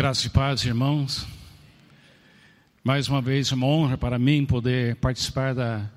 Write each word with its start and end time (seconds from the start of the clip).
Graças 0.00 0.24
e 0.24 0.30
paz, 0.30 0.64
irmãos. 0.64 1.26
Mais 2.82 3.06
uma 3.06 3.20
vez, 3.20 3.52
uma 3.52 3.66
honra 3.66 3.98
para 3.98 4.18
mim 4.18 4.46
poder 4.46 4.96
participar 4.96 5.54
da, 5.54 5.90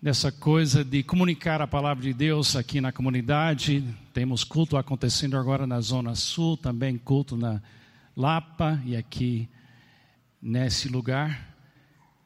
dessa 0.00 0.30
coisa 0.30 0.84
de 0.84 1.02
comunicar 1.02 1.60
a 1.60 1.66
palavra 1.66 2.04
de 2.04 2.14
Deus 2.14 2.54
aqui 2.54 2.80
na 2.80 2.92
comunidade. 2.92 3.82
Temos 4.12 4.44
culto 4.44 4.76
acontecendo 4.76 5.36
agora 5.36 5.66
na 5.66 5.80
Zona 5.80 6.14
Sul, 6.14 6.56
também 6.56 6.96
culto 6.96 7.36
na 7.36 7.60
Lapa 8.16 8.80
e 8.86 8.94
aqui 8.94 9.48
nesse 10.40 10.88
lugar. 10.88 11.52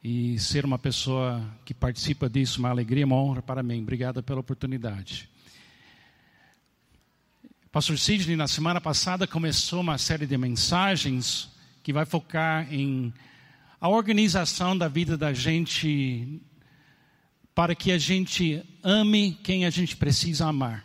E 0.03 0.37
ser 0.37 0.65
uma 0.65 0.77
pessoa 0.77 1.43
que 1.65 1.73
participa 1.73 2.29
disso, 2.29 2.59
uma 2.59 2.69
alegria, 2.69 3.07
uma 3.07 3.15
honra 3.15 3.41
para 3.41 3.63
mim. 3.63 3.81
Obrigado 3.81 4.21
pela 4.21 4.39
oportunidade. 4.39 5.27
Pastor 7.71 7.99
Sidney, 7.99 8.35
na 8.35 8.47
semana 8.47 8.81
passada, 8.81 9.27
começou 9.27 9.81
uma 9.81 9.99
série 9.99 10.25
de 10.25 10.35
mensagens 10.35 11.51
que 11.83 11.93
vai 11.93 12.03
focar 12.03 12.67
em 12.73 13.13
a 13.79 13.87
organização 13.87 14.75
da 14.75 14.87
vida 14.87 15.15
da 15.15 15.33
gente 15.33 16.41
para 17.53 17.75
que 17.75 17.91
a 17.91 17.97
gente 17.99 18.63
ame 18.81 19.37
quem 19.43 19.67
a 19.67 19.69
gente 19.69 19.95
precisa 19.95 20.47
amar. 20.47 20.83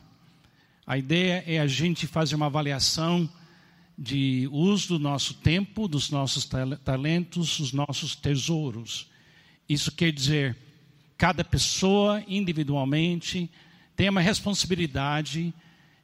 A 0.87 0.99
ideia 0.99 1.43
é 1.47 1.59
a 1.59 1.67
gente 1.67 2.07
fazer 2.07 2.35
uma 2.35 2.47
avaliação 2.47 3.27
de 3.97 4.47
uso 4.53 4.89
do 4.89 4.99
nosso 4.99 5.33
tempo, 5.33 5.89
dos 5.89 6.11
nossos 6.11 6.47
talentos, 6.85 7.61
dos 7.61 7.73
nossos 7.73 8.15
tesouros. 8.15 9.09
Isso 9.67 9.91
quer 9.91 10.13
dizer, 10.13 10.55
cada 11.17 11.43
pessoa 11.43 12.23
individualmente 12.29 13.51
tem 13.97 14.11
uma 14.11 14.21
responsabilidade 14.21 15.55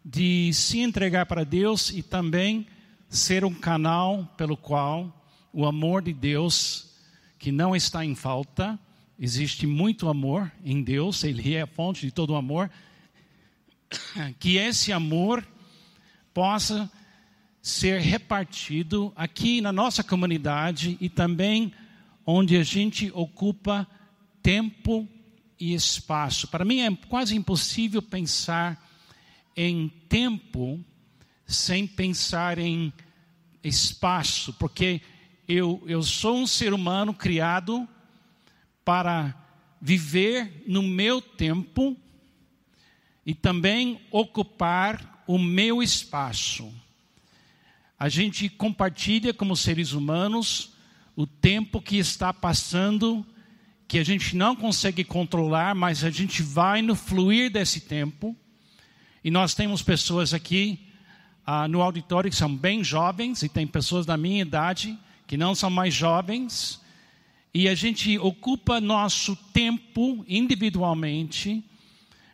de 0.04 0.52
se 0.54 0.80
entregar 0.80 1.26
para 1.26 1.44
Deus 1.44 1.90
e 1.90 2.02
também 2.02 2.66
ser 3.08 3.44
um 3.44 3.54
canal 3.54 4.24
pelo 4.36 4.56
qual 4.56 5.12
o 5.52 5.66
amor 5.66 6.02
de 6.02 6.12
Deus, 6.12 6.90
que 7.38 7.50
não 7.50 7.74
está 7.74 8.04
em 8.04 8.14
falta, 8.14 8.78
existe 9.18 9.66
muito 9.66 10.08
amor 10.08 10.50
em 10.64 10.82
Deus, 10.82 11.24
Ele 11.24 11.54
é 11.54 11.62
a 11.62 11.66
fonte 11.66 12.06
de 12.06 12.12
todo 12.12 12.30
o 12.30 12.36
amor, 12.36 12.70
que 14.38 14.56
esse 14.56 14.92
amor 14.92 15.46
possa 16.32 16.90
ser 17.60 18.00
repartido 18.00 19.12
aqui 19.14 19.60
na 19.60 19.72
nossa 19.72 20.02
comunidade 20.02 20.96
e 21.00 21.08
também 21.08 21.72
onde 22.24 22.56
a 22.56 22.62
gente 22.62 23.10
ocupa 23.12 23.86
tempo 24.42 25.06
e 25.58 25.74
espaço. 25.74 26.48
Para 26.48 26.64
mim 26.64 26.80
é 26.80 26.96
quase 27.08 27.36
impossível 27.36 28.00
pensar 28.00 28.89
em 29.62 29.90
tempo 30.08 30.82
sem 31.46 31.86
pensar 31.86 32.58
em 32.58 32.90
espaço, 33.62 34.54
porque 34.54 35.02
eu, 35.46 35.82
eu 35.86 36.02
sou 36.02 36.38
um 36.38 36.46
ser 36.46 36.72
humano 36.72 37.12
criado 37.12 37.86
para 38.82 39.36
viver 39.78 40.64
no 40.66 40.82
meu 40.82 41.20
tempo 41.20 41.94
e 43.26 43.34
também 43.34 44.00
ocupar 44.10 45.22
o 45.26 45.38
meu 45.38 45.82
espaço. 45.82 46.72
A 47.98 48.08
gente 48.08 48.48
compartilha 48.48 49.34
como 49.34 49.54
seres 49.54 49.92
humanos 49.92 50.72
o 51.14 51.26
tempo 51.26 51.82
que 51.82 51.98
está 51.98 52.32
passando, 52.32 53.26
que 53.86 53.98
a 53.98 54.04
gente 54.04 54.34
não 54.34 54.56
consegue 54.56 55.04
controlar, 55.04 55.74
mas 55.74 56.02
a 56.02 56.08
gente 56.08 56.42
vai 56.42 56.80
no 56.80 56.94
fluir 56.94 57.50
desse 57.50 57.80
tempo. 57.82 58.34
E 59.22 59.30
nós 59.30 59.54
temos 59.54 59.82
pessoas 59.82 60.32
aqui 60.32 60.80
ah, 61.44 61.68
no 61.68 61.82
auditório 61.82 62.30
que 62.30 62.36
são 62.36 62.54
bem 62.54 62.82
jovens, 62.82 63.42
e 63.42 63.48
tem 63.48 63.66
pessoas 63.66 64.06
da 64.06 64.16
minha 64.16 64.40
idade 64.40 64.98
que 65.26 65.36
não 65.36 65.54
são 65.54 65.68
mais 65.68 65.92
jovens, 65.92 66.80
e 67.52 67.68
a 67.68 67.74
gente 67.74 68.18
ocupa 68.18 68.80
nosso 68.80 69.36
tempo 69.52 70.24
individualmente, 70.26 71.62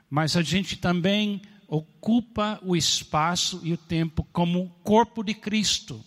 mas 0.08 0.36
a 0.36 0.42
gente 0.42 0.76
também 0.76 1.42
ocupa 1.66 2.60
o 2.62 2.76
espaço 2.76 3.60
e 3.64 3.72
o 3.72 3.76
tempo 3.76 4.24
como 4.32 4.70
corpo 4.84 5.24
de 5.24 5.34
Cristo. 5.34 6.04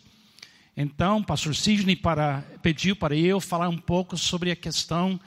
Então, 0.77 1.21
pastor 1.21 1.55
Sidney 1.55 1.97
para, 1.97 2.41
pediu 2.61 2.95
para 2.95 3.15
eu 3.15 3.41
falar 3.41 3.67
um 3.67 3.77
pouco 3.77 4.17
sobre 4.17 4.51
a 4.51 4.55
questão 4.55 5.19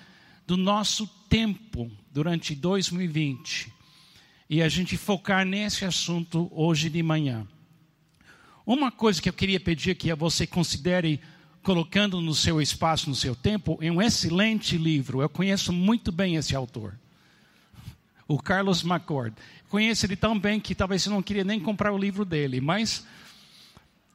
do 0.46 0.56
nosso 0.56 1.06
tempo 1.28 1.90
durante 2.10 2.54
2020 2.54 3.71
e 4.52 4.60
a 4.60 4.68
gente 4.68 4.98
focar 4.98 5.46
nesse 5.46 5.82
assunto 5.82 6.46
hoje 6.52 6.90
de 6.90 7.02
manhã. 7.02 7.48
Uma 8.66 8.92
coisa 8.92 9.20
que 9.22 9.26
eu 9.26 9.32
queria 9.32 9.58
pedir 9.58 9.94
que 9.94 10.14
você 10.14 10.46
considere 10.46 11.18
colocando 11.62 12.20
no 12.20 12.34
seu 12.34 12.60
espaço, 12.60 13.08
no 13.08 13.16
seu 13.16 13.34
tempo, 13.34 13.78
é 13.80 13.90
um 13.90 14.02
excelente 14.02 14.76
livro. 14.76 15.22
Eu 15.22 15.28
conheço 15.30 15.72
muito 15.72 16.12
bem 16.12 16.36
esse 16.36 16.54
autor, 16.54 16.94
o 18.28 18.36
Carlos 18.36 18.84
McCord. 18.84 19.34
Conheço 19.70 20.04
ele 20.04 20.16
tão 20.16 20.38
bem 20.38 20.60
que 20.60 20.74
talvez 20.74 21.02
você 21.02 21.08
não 21.08 21.22
queria 21.22 21.44
nem 21.44 21.58
comprar 21.58 21.90
o 21.90 21.96
livro 21.96 22.22
dele, 22.22 22.60
mas 22.60 23.06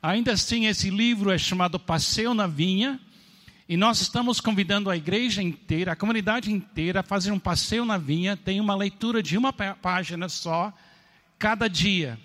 ainda 0.04 0.34
assim 0.34 0.68
esse 0.68 0.92
livro 0.92 1.32
é 1.32 1.38
chamado 1.40 1.80
Passeio 1.80 2.36
na 2.36 2.46
Vinha. 2.46 3.00
E 3.70 3.76
nós 3.76 4.00
estamos 4.00 4.40
convidando 4.40 4.90
a 4.90 4.96
igreja 4.96 5.44
inteira, 5.44 5.92
a 5.92 5.96
comunidade 5.96 6.50
inteira, 6.50 7.02
a 7.02 7.04
fazer 7.04 7.34
um 7.34 7.40
passeio 7.40 7.84
na 7.84 7.98
vinha. 7.98 8.38
Tem 8.38 8.62
uma 8.62 8.74
leitura 8.74 9.22
de 9.22 9.38
uma 9.38 9.52
página 9.52 10.30
só, 10.30 10.72
cada 11.38 11.68
dia. 11.68 12.18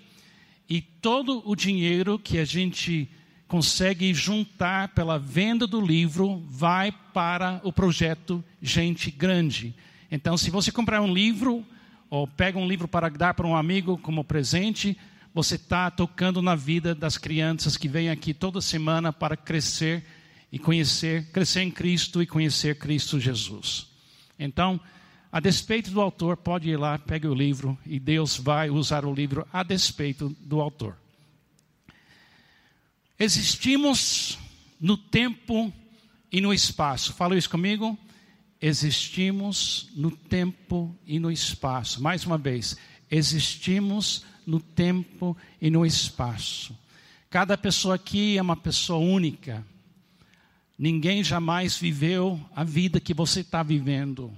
E 0.69 0.81
todo 0.81 1.43
o 1.45 1.53
dinheiro 1.53 2.17
que 2.17 2.37
a 2.37 2.45
gente 2.45 3.09
consegue 3.45 4.13
juntar 4.13 4.89
pela 4.89 5.19
venda 5.19 5.67
do 5.67 5.81
livro 5.81 6.41
vai 6.47 6.93
para 7.13 7.59
o 7.65 7.73
projeto 7.73 8.41
Gente 8.61 9.11
Grande. 9.11 9.75
Então, 10.09 10.37
se 10.37 10.49
você 10.49 10.71
comprar 10.71 11.01
um 11.01 11.13
livro, 11.13 11.65
ou 12.09 12.25
pega 12.25 12.57
um 12.57 12.67
livro 12.67 12.87
para 12.87 13.09
dar 13.09 13.33
para 13.33 13.45
um 13.45 13.55
amigo 13.55 13.97
como 13.97 14.23
presente, 14.23 14.97
você 15.33 15.55
está 15.55 15.91
tocando 15.91 16.41
na 16.41 16.55
vida 16.55 16.95
das 16.95 17.17
crianças 17.17 17.75
que 17.75 17.89
vêm 17.89 18.09
aqui 18.09 18.33
toda 18.33 18.61
semana 18.61 19.11
para 19.11 19.35
crescer 19.35 20.05
e 20.53 20.59
conhecer, 20.59 21.31
crescer 21.31 21.63
em 21.63 21.71
Cristo 21.71 22.21
e 22.21 22.27
conhecer 22.27 22.77
Cristo 22.77 23.19
Jesus. 23.19 23.87
Então, 24.37 24.79
a 25.31 25.39
despeito 25.39 25.89
do 25.89 25.99
autor, 25.99 26.37
pode 26.37 26.69
ir 26.69 26.77
lá, 26.77 26.99
pegue 26.99 27.25
o 27.27 27.33
livro 27.33 27.75
e 27.87 27.99
Deus 27.99 28.37
vai 28.37 28.69
usar 28.69 29.03
o 29.03 29.11
livro 29.11 29.47
a 29.51 29.63
despeito 29.63 30.29
do 30.41 30.61
autor. 30.61 30.95
Existimos 33.17 34.37
no 34.79 34.95
tempo 34.95 35.73
e 36.31 36.39
no 36.39 36.53
espaço. 36.53 37.13
Fala 37.13 37.35
isso 37.35 37.49
comigo. 37.49 37.97
Existimos 38.61 39.89
no 39.95 40.11
tempo 40.11 40.95
e 41.07 41.17
no 41.17 41.31
espaço. 41.31 41.99
Mais 41.99 42.27
uma 42.27 42.37
vez, 42.37 42.77
existimos 43.09 44.23
no 44.45 44.59
tempo 44.59 45.35
e 45.59 45.71
no 45.71 45.83
espaço. 45.83 46.77
Cada 47.31 47.57
pessoa 47.57 47.95
aqui 47.95 48.37
é 48.37 48.41
uma 48.41 48.55
pessoa 48.55 48.99
única. 48.99 49.65
Ninguém 50.77 51.23
jamais 51.23 51.77
viveu 51.77 52.39
a 52.55 52.63
vida 52.63 52.99
que 52.99 53.13
você 53.13 53.41
está 53.41 53.61
vivendo. 53.61 54.35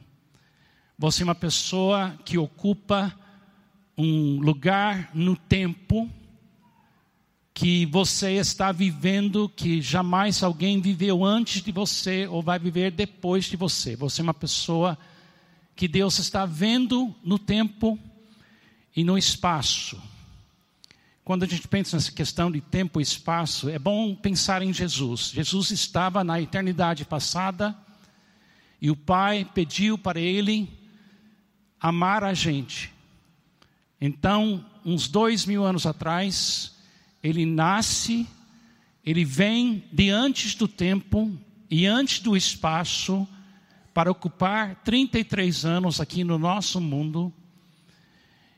Você 0.98 1.24
é 1.24 1.26
uma 1.26 1.36
pessoa 1.36 2.18
que 2.26 2.38
ocupa 2.38 3.14
um 3.98 4.40
lugar 4.40 5.12
no 5.14 5.36
tempo 5.36 6.10
que 7.54 7.86
você 7.86 8.34
está 8.34 8.74
vivendo 8.74 9.48
que 9.48 9.82
jamais 9.82 10.44
alguém 10.44 10.82
viveu 10.82 11.24
antes 11.24 11.62
de 11.62 11.72
você 11.72 12.28
ou 12.28 12.42
vai 12.42 12.60
viver 12.60 12.92
depois 12.92 13.46
de 13.46 13.56
você. 13.56 13.96
Você 13.96 14.20
é 14.20 14.24
uma 14.24 14.34
pessoa 14.34 14.98
que 15.74 15.88
Deus 15.88 16.20
está 16.20 16.46
vendo 16.46 17.16
no 17.24 17.40
tempo 17.40 17.98
e 18.94 19.06
no 19.06 19.18
espaço. 19.18 20.02
Quando 21.26 21.42
a 21.42 21.48
gente 21.48 21.68
pensa 21.68 21.98
nessa 21.98 22.12
questão 22.12 22.52
de 22.52 22.62
tempo 22.62 23.00
e 23.00 23.04
espaço, 23.04 23.68
é 23.68 23.80
bom 23.80 24.14
pensar 24.14 24.62
em 24.62 24.72
Jesus. 24.72 25.32
Jesus 25.34 25.72
estava 25.72 26.24
na 26.24 26.40
eternidade 26.40 27.04
passada 27.04 27.76
e 28.80 28.92
o 28.92 28.96
Pai 28.96 29.44
pediu 29.52 29.98
para 29.98 30.20
ele 30.20 30.70
amar 31.82 32.24
a 32.24 32.36
gente. 32.36 32.94
Então, 34.00 34.64
uns 34.86 35.08
dois 35.08 35.48
mil 35.48 35.66
anos 35.66 35.88
atrás, 35.88 36.76
ele 37.24 37.44
nasce, 37.44 38.28
ele 39.04 39.26
vem 39.26 39.84
de 39.92 40.12
antes 40.12 40.54
do 40.54 40.68
tempo 40.68 41.36
e 41.72 41.88
antes 41.88 42.20
do 42.20 42.38
espaço 42.38 43.28
para 43.96 44.12
ocupar 44.12 44.76
33 44.84 45.66
anos 45.66 46.00
aqui 46.00 46.24
no 46.24 46.38
nosso 46.38 46.80
mundo 46.80 47.34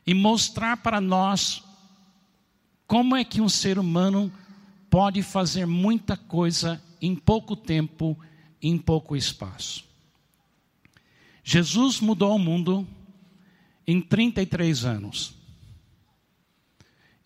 e 0.06 0.12
mostrar 0.12 0.76
para 0.76 1.00
nós 1.00 1.66
como 2.88 3.14
é 3.14 3.22
que 3.22 3.42
um 3.42 3.50
ser 3.50 3.78
humano 3.78 4.32
pode 4.88 5.22
fazer 5.22 5.66
muita 5.66 6.16
coisa 6.16 6.82
em 7.02 7.14
pouco 7.14 7.54
tempo, 7.54 8.18
em 8.62 8.78
pouco 8.78 9.14
espaço. 9.14 9.84
Jesus 11.44 12.00
mudou 12.00 12.34
o 12.34 12.38
mundo 12.38 12.88
em 13.86 14.00
33 14.00 14.86
anos. 14.86 15.34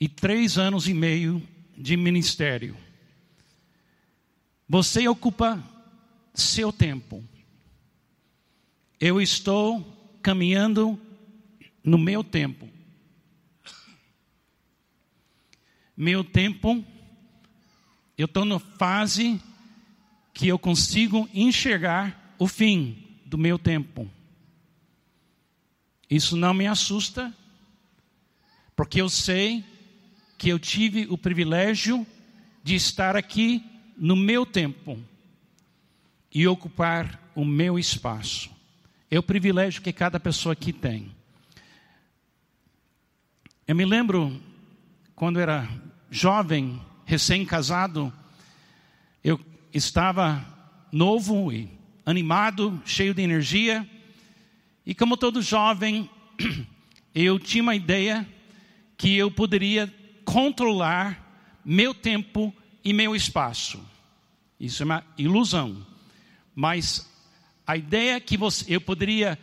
E 0.01 0.09
três 0.09 0.59
anos 0.59 0.89
e 0.89 0.95
meio 0.95 1.41
de 1.79 1.97
ministério. 1.97 2.77
Você 4.69 5.07
ocupa 5.07 5.63
seu 6.35 6.73
tempo. 6.73 7.23
Eu 8.99 9.21
estou 9.21 10.19
caminhando 10.21 10.99
no 11.85 11.99
meu 11.99 12.25
tempo. 12.25 12.72
Meu 15.97 16.25
tempo, 16.25 16.85
eu 18.17 18.27
estou 18.27 18.45
na 18.45 18.59
fase 18.59 19.41
que 20.33 20.49
eu 20.49 20.59
consigo 20.59 21.29
enxergar 21.35 22.35
o 22.39 22.47
fim 22.47 23.07
do 23.27 23.37
meu 23.37 23.59
tempo. 23.59 24.11
Isso 26.09 26.37
não 26.37 26.53
me 26.53 26.67
assusta, 26.67 27.35
porque 28.75 29.01
eu 29.01 29.09
sei 29.09 29.65
que 30.39 30.49
eu 30.49 30.59
tive 30.59 31.07
o 31.09 31.17
privilégio 31.17 32.07
de 32.63 32.75
estar 32.75 33.17
aqui 33.17 33.65
no 33.97 34.17
meu 34.17 34.45
tempo 34.45 34.99
e 36.35 36.47
ocupar 36.47 37.31
o 37.35 37.45
meu 37.45 37.79
espaço. 37.79 38.51
É 39.11 39.19
o 39.19 39.23
privilégio 39.23 39.83
que 39.83 39.93
cada 39.93 40.19
pessoa 40.19 40.55
aqui 40.55 40.73
tem. 40.73 41.15
Eu 43.67 43.77
me 43.77 43.85
lembro 43.85 44.41
quando 45.23 45.39
era 45.39 45.69
jovem, 46.11 46.83
recém-casado, 47.07 48.13
eu 49.23 49.39
estava 49.73 50.45
novo 50.91 51.53
e 51.53 51.71
animado, 52.05 52.83
cheio 52.85 53.15
de 53.15 53.23
energia, 53.23 53.89
e 54.85 54.97
como 54.97 55.17
todo 55.17 55.41
jovem, 55.41 56.11
eu 57.15 57.39
tinha 57.39 57.63
uma 57.63 57.77
ideia 57.77 58.29
que 58.97 59.17
eu 59.17 59.31
poderia 59.31 59.95
controlar 60.25 61.61
meu 61.65 61.95
tempo 61.95 62.53
e 62.85 62.93
meu 62.93 63.15
espaço. 63.15 63.81
Isso 64.59 64.83
é 64.83 64.87
uma 64.87 65.07
ilusão. 65.17 65.87
Mas 66.53 67.09
a 67.65 67.77
ideia 67.77 68.21
que 68.21 68.37
você, 68.37 68.75
eu 68.75 68.81
poderia 68.81 69.39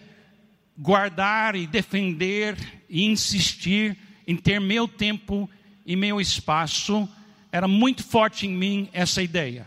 guardar 0.78 1.56
e 1.56 1.66
defender 1.66 2.58
e 2.90 3.06
insistir 3.06 3.98
em 4.28 4.36
ter 4.36 4.60
meu 4.60 4.86
tempo 4.86 5.50
e 5.90 5.96
meu 5.96 6.22
espaço 6.22 7.10
era 7.52 7.68
muito 7.68 8.04
forte 8.04 8.46
em 8.46 8.52
mim 8.52 8.88
essa 8.94 9.24
ideia. 9.24 9.66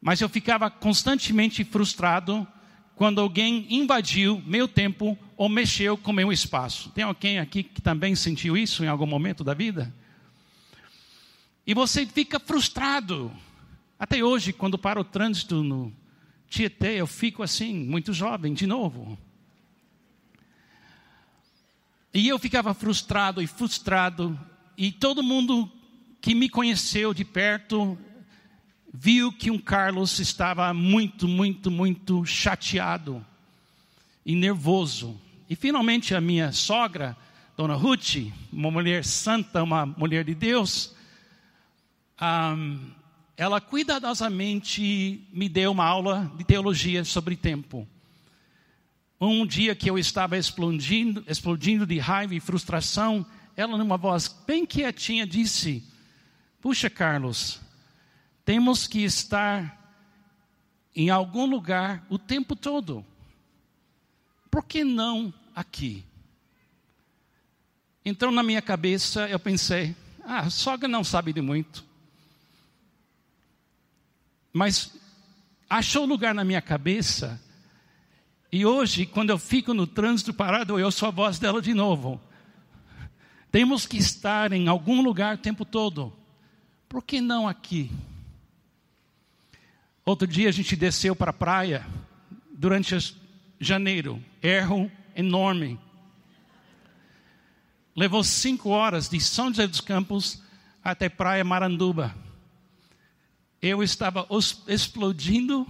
Mas 0.00 0.20
eu 0.20 0.28
ficava 0.28 0.70
constantemente 0.70 1.64
frustrado 1.64 2.46
quando 2.94 3.20
alguém 3.20 3.66
invadiu 3.68 4.40
meu 4.46 4.68
tempo 4.68 5.18
ou 5.36 5.48
mexeu 5.48 5.98
com 5.98 6.12
meu 6.12 6.32
espaço. 6.32 6.88
Tem 6.90 7.02
alguém 7.02 7.40
aqui 7.40 7.64
que 7.64 7.82
também 7.82 8.14
sentiu 8.14 8.56
isso 8.56 8.84
em 8.84 8.86
algum 8.86 9.04
momento 9.04 9.42
da 9.42 9.54
vida? 9.54 9.92
E 11.66 11.74
você 11.74 12.06
fica 12.06 12.38
frustrado. 12.38 13.32
Até 13.98 14.22
hoje, 14.22 14.52
quando 14.52 14.78
para 14.78 15.00
o 15.00 15.04
trânsito 15.04 15.64
no 15.64 15.92
Tietê, 16.48 17.00
eu 17.00 17.08
fico 17.08 17.42
assim, 17.42 17.74
muito 17.74 18.12
jovem, 18.12 18.54
de 18.54 18.68
novo. 18.68 19.18
E 22.14 22.28
eu 22.28 22.38
ficava 22.38 22.72
frustrado 22.72 23.42
e 23.42 23.48
frustrado, 23.48 24.38
e 24.76 24.90
todo 24.90 25.22
mundo 25.22 25.70
que 26.20 26.34
me 26.34 26.48
conheceu 26.48 27.12
de 27.12 27.24
perto 27.24 27.98
viu 28.92 29.32
que 29.32 29.50
um 29.50 29.58
Carlos 29.58 30.18
estava 30.18 30.72
muito, 30.72 31.26
muito, 31.26 31.70
muito 31.70 32.24
chateado 32.24 33.24
e 34.24 34.34
nervoso. 34.34 35.18
E 35.48 35.56
finalmente 35.56 36.14
a 36.14 36.20
minha 36.20 36.52
sogra, 36.52 37.16
Dona 37.56 37.74
Ruth, 37.74 38.16
uma 38.52 38.70
mulher 38.70 39.04
santa, 39.04 39.62
uma 39.62 39.84
mulher 39.84 40.24
de 40.24 40.34
Deus, 40.34 40.94
um, 42.20 42.90
ela 43.36 43.60
cuidadosamente 43.60 45.26
me 45.32 45.48
deu 45.48 45.72
uma 45.72 45.84
aula 45.84 46.30
de 46.36 46.44
teologia 46.44 47.04
sobre 47.04 47.34
tempo. 47.34 47.88
Um 49.20 49.46
dia 49.46 49.74
que 49.74 49.88
eu 49.88 49.98
estava 49.98 50.36
explodindo, 50.36 51.24
explodindo 51.26 51.86
de 51.86 51.98
raiva 51.98 52.34
e 52.34 52.40
frustração, 52.40 53.24
ela, 53.56 53.76
numa 53.76 53.96
voz 53.96 54.28
bem 54.46 54.64
quietinha, 54.64 55.26
disse: 55.26 55.84
Puxa, 56.60 56.88
Carlos, 56.88 57.60
temos 58.44 58.86
que 58.86 59.04
estar 59.04 59.78
em 60.94 61.10
algum 61.10 61.46
lugar 61.46 62.04
o 62.08 62.18
tempo 62.18 62.54
todo. 62.54 63.04
Por 64.50 64.64
que 64.64 64.84
não 64.84 65.32
aqui? 65.54 66.04
Então, 68.04 68.30
na 68.30 68.42
minha 68.42 68.62
cabeça, 68.62 69.28
eu 69.28 69.38
pensei: 69.38 69.94
ah, 70.24 70.40
a 70.40 70.50
sogra 70.50 70.88
não 70.88 71.04
sabe 71.04 71.32
de 71.32 71.40
muito. 71.40 71.84
Mas 74.52 74.94
achou 75.68 76.04
lugar 76.04 76.34
na 76.34 76.44
minha 76.44 76.60
cabeça, 76.60 77.40
e 78.50 78.66
hoje, 78.66 79.06
quando 79.06 79.30
eu 79.30 79.38
fico 79.38 79.72
no 79.72 79.86
trânsito 79.86 80.34
parado, 80.34 80.78
eu 80.78 80.90
sou 80.90 81.08
a 81.08 81.10
voz 81.10 81.38
dela 81.38 81.62
de 81.62 81.72
novo. 81.72 82.20
Temos 83.52 83.86
que 83.86 83.98
estar 83.98 84.50
em 84.50 84.66
algum 84.66 85.02
lugar 85.02 85.34
o 85.34 85.38
tempo 85.38 85.62
todo. 85.66 86.10
Por 86.88 87.04
que 87.04 87.20
não 87.20 87.46
aqui? 87.46 87.90
Outro 90.06 90.26
dia 90.26 90.48
a 90.48 90.52
gente 90.52 90.74
desceu 90.74 91.14
para 91.14 91.30
a 91.30 91.34
praia 91.34 91.86
durante 92.50 93.14
janeiro, 93.60 94.24
erro 94.42 94.90
enorme. 95.14 95.78
Levou 97.94 98.24
cinco 98.24 98.70
horas 98.70 99.10
de 99.10 99.20
São 99.20 99.48
José 99.48 99.66
dos 99.66 99.82
Campos 99.82 100.42
até 100.82 101.10
Praia 101.10 101.44
Maranduba. 101.44 102.16
Eu 103.60 103.82
estava 103.82 104.26
explodindo 104.66 105.66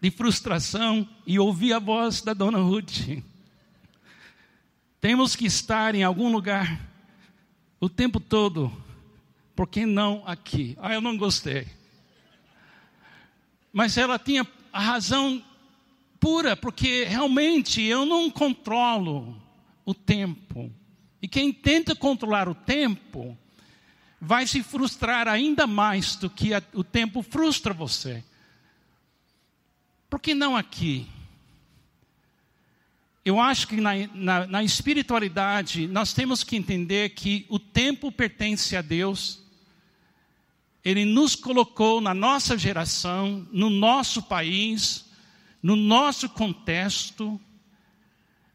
de 0.00 0.10
frustração 0.10 1.08
e 1.24 1.38
ouvi 1.38 1.72
a 1.72 1.78
voz 1.78 2.22
da 2.22 2.34
dona 2.34 2.58
Ruth. 2.58 3.22
Temos 5.00 5.34
que 5.34 5.46
estar 5.46 5.94
em 5.94 6.02
algum 6.02 6.30
lugar 6.30 6.78
o 7.80 7.88
tempo 7.88 8.20
todo, 8.20 8.70
por 9.56 9.66
que 9.66 9.86
não 9.86 10.22
aqui? 10.26 10.76
Ah, 10.78 10.92
eu 10.92 11.00
não 11.00 11.16
gostei. 11.16 11.66
Mas 13.72 13.96
ela 13.96 14.18
tinha 14.18 14.46
a 14.70 14.80
razão 14.80 15.42
pura, 16.18 16.54
porque 16.54 17.04
realmente 17.04 17.82
eu 17.82 18.04
não 18.04 18.30
controlo 18.30 19.40
o 19.86 19.94
tempo. 19.94 20.70
E 21.22 21.26
quem 21.26 21.50
tenta 21.52 21.96
controlar 21.96 22.48
o 22.48 22.54
tempo 22.54 23.36
vai 24.20 24.46
se 24.46 24.62
frustrar 24.62 25.26
ainda 25.26 25.66
mais 25.66 26.16
do 26.16 26.28
que 26.28 26.52
a, 26.52 26.62
o 26.74 26.84
tempo 26.84 27.22
frustra 27.22 27.72
você. 27.72 28.22
Por 30.10 30.20
que 30.20 30.34
não 30.34 30.54
aqui? 30.56 31.08
Eu 33.30 33.38
acho 33.38 33.68
que 33.68 33.80
na, 33.80 33.92
na, 34.12 34.46
na, 34.48 34.64
espiritualidade 34.64 35.86
nós 35.86 36.12
temos 36.12 36.42
que 36.42 36.56
entender 36.56 37.10
que 37.10 37.46
o 37.48 37.60
tempo 37.60 38.10
pertence 38.10 38.74
a 38.74 38.82
Deus. 38.82 39.38
Ele 40.84 41.04
nos 41.04 41.36
colocou 41.36 42.00
na 42.00 42.12
nossa 42.12 42.58
geração, 42.58 43.46
no 43.52 43.70
nosso 43.70 44.20
país, 44.20 45.04
no 45.62 45.76
nosso 45.76 46.28
contexto, 46.28 47.40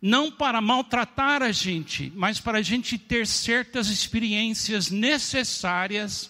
não 0.01 0.29
para 0.29 0.59
maltratar 0.59 1.41
a 1.41 1.53
gente, 1.53 2.11
mas 2.13 2.41
para 2.41 2.57
a 2.57 2.61
gente 2.61 2.97
ter 2.97 3.25
certas 3.25 3.87
experiências 3.87 4.91
necessárias 4.91 6.29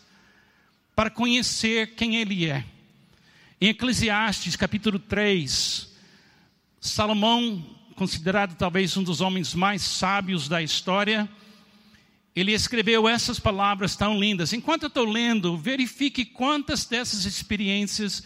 para 0.96 1.10
conhecer 1.10 1.96
quem 1.96 2.18
Ele 2.18 2.46
é. 2.46 2.64
Em 3.60 3.70
Eclesiastes 3.70 4.56
capítulo 4.56 5.00
3, 5.00 5.92
Salomão, 6.80 7.75
considerado 7.96 8.56
talvez 8.56 8.96
um 8.98 9.04
dos 9.04 9.22
homens 9.22 9.54
mais 9.54 9.82
sábios 9.82 10.48
da 10.48 10.62
história, 10.62 11.30
ele 12.36 12.52
escreveu 12.52 13.08
essas 13.08 13.40
palavras 13.40 13.96
tão 13.96 14.20
lindas. 14.20 14.52
Enquanto 14.52 14.84
eu 14.84 14.88
estou 14.88 15.06
lendo, 15.06 15.58
verifique 15.58 16.26
quantas 16.26 16.86
dessas 16.86 17.26
experiências 17.26 18.24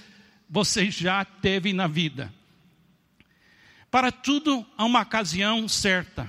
você 0.50 0.90
já 0.90 1.24
teve 1.24 1.72
na 1.74 1.88
vida. 1.88 2.34
Para 3.92 4.12
tudo 4.12 4.66
há 4.76 4.84
uma 4.86 5.02
ocasião 5.02 5.68
certa. 5.68 6.28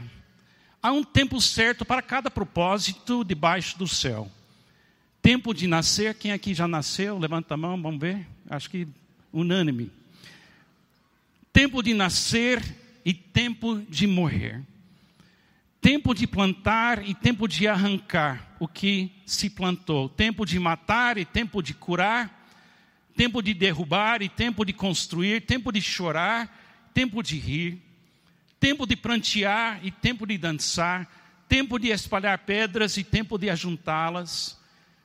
Há 0.82 0.92
um 0.92 1.02
tempo 1.02 1.40
certo 1.40 1.84
para 1.84 2.02
cada 2.02 2.30
propósito 2.30 3.24
debaixo 3.24 3.78
do 3.78 3.88
céu. 3.88 4.30
Tempo 5.22 5.52
de 5.54 5.66
nascer, 5.66 6.14
quem 6.14 6.32
aqui 6.32 6.54
já 6.54 6.66
nasceu? 6.68 7.18
Levanta 7.18 7.54
a 7.54 7.56
mão, 7.56 7.80
vamos 7.80 8.00
ver. 8.00 8.26
Acho 8.48 8.68
que 8.70 8.88
unânime. 9.32 9.90
Tempo 11.52 11.82
de 11.82 11.92
nascer 11.92 12.62
e 13.04 13.12
tempo 13.12 13.80
de 13.88 14.06
morrer. 14.06 14.62
Tempo 15.80 16.14
de 16.14 16.26
plantar 16.26 17.06
e 17.06 17.14
tempo 17.14 17.48
de 17.48 17.66
arrancar 17.66 18.56
o 18.60 18.68
que 18.68 19.10
se 19.24 19.48
plantou. 19.48 20.08
Tempo 20.08 20.44
de 20.44 20.58
matar 20.58 21.16
e 21.16 21.24
tempo 21.24 21.62
de 21.62 21.72
curar. 21.72 22.48
Tempo 23.16 23.42
de 23.42 23.54
derrubar 23.54 24.20
e 24.22 24.28
tempo 24.28 24.64
de 24.64 24.72
construir. 24.72 25.40
Tempo 25.42 25.72
de 25.72 25.80
chorar, 25.80 26.90
tempo 26.92 27.22
de 27.22 27.38
rir. 27.38 27.82
Tempo 28.58 28.86
de 28.86 28.94
prantear 28.94 29.80
e 29.82 29.90
tempo 29.90 30.26
de 30.26 30.36
dançar. 30.36 31.10
Tempo 31.48 31.78
de 31.78 31.88
espalhar 31.88 32.38
pedras 32.38 32.96
e 32.98 33.04
tempo 33.04 33.38
de 33.38 33.48
ajuntá-las. 33.48 34.60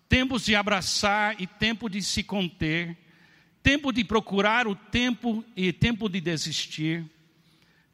Tempos 0.10 0.46
de 0.46 0.56
abraçar 0.56 1.36
e 1.40 1.48
tempo 1.48 1.90
de 1.90 2.02
se 2.02 2.22
conter 2.22 2.98
tempo 3.66 3.92
de 3.92 4.04
procurar 4.04 4.68
o 4.68 4.76
tempo 4.76 5.44
e 5.56 5.74
tempo 5.74 6.08
de 6.08 6.22
desistir, 6.22 7.04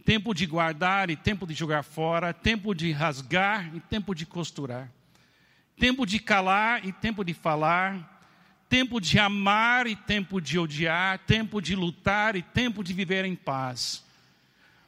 tempo 0.06 0.34
de 0.34 0.46
guardar 0.46 1.10
e 1.10 1.16
tempo 1.16 1.46
de 1.46 1.54
jogar 1.54 1.84
fora, 1.84 2.34
tempo 2.34 2.74
de 2.74 2.92
rasgar 2.92 3.76
e 3.76 3.80
tempo 3.80 4.14
de 4.14 4.26
costurar, 4.26 4.92
tempo 5.78 6.06
de 6.06 6.20
calar 6.20 6.86
e 6.86 6.92
tempo 6.92 7.24
de 7.24 7.34
falar, 7.34 8.22
tempo 8.70 9.00
de 9.00 9.20
amar 9.20 9.88
e 9.88 9.96
tempo 9.96 10.40
de 10.40 10.58
odiar, 10.58 11.20
tempo 11.20 11.62
de 11.62 11.76
lutar 11.76 12.36
e 12.36 12.42
tempo 12.42 12.84
de 12.84 12.94
viver 12.94 13.26
em 13.26 13.36
paz. 13.36 14.04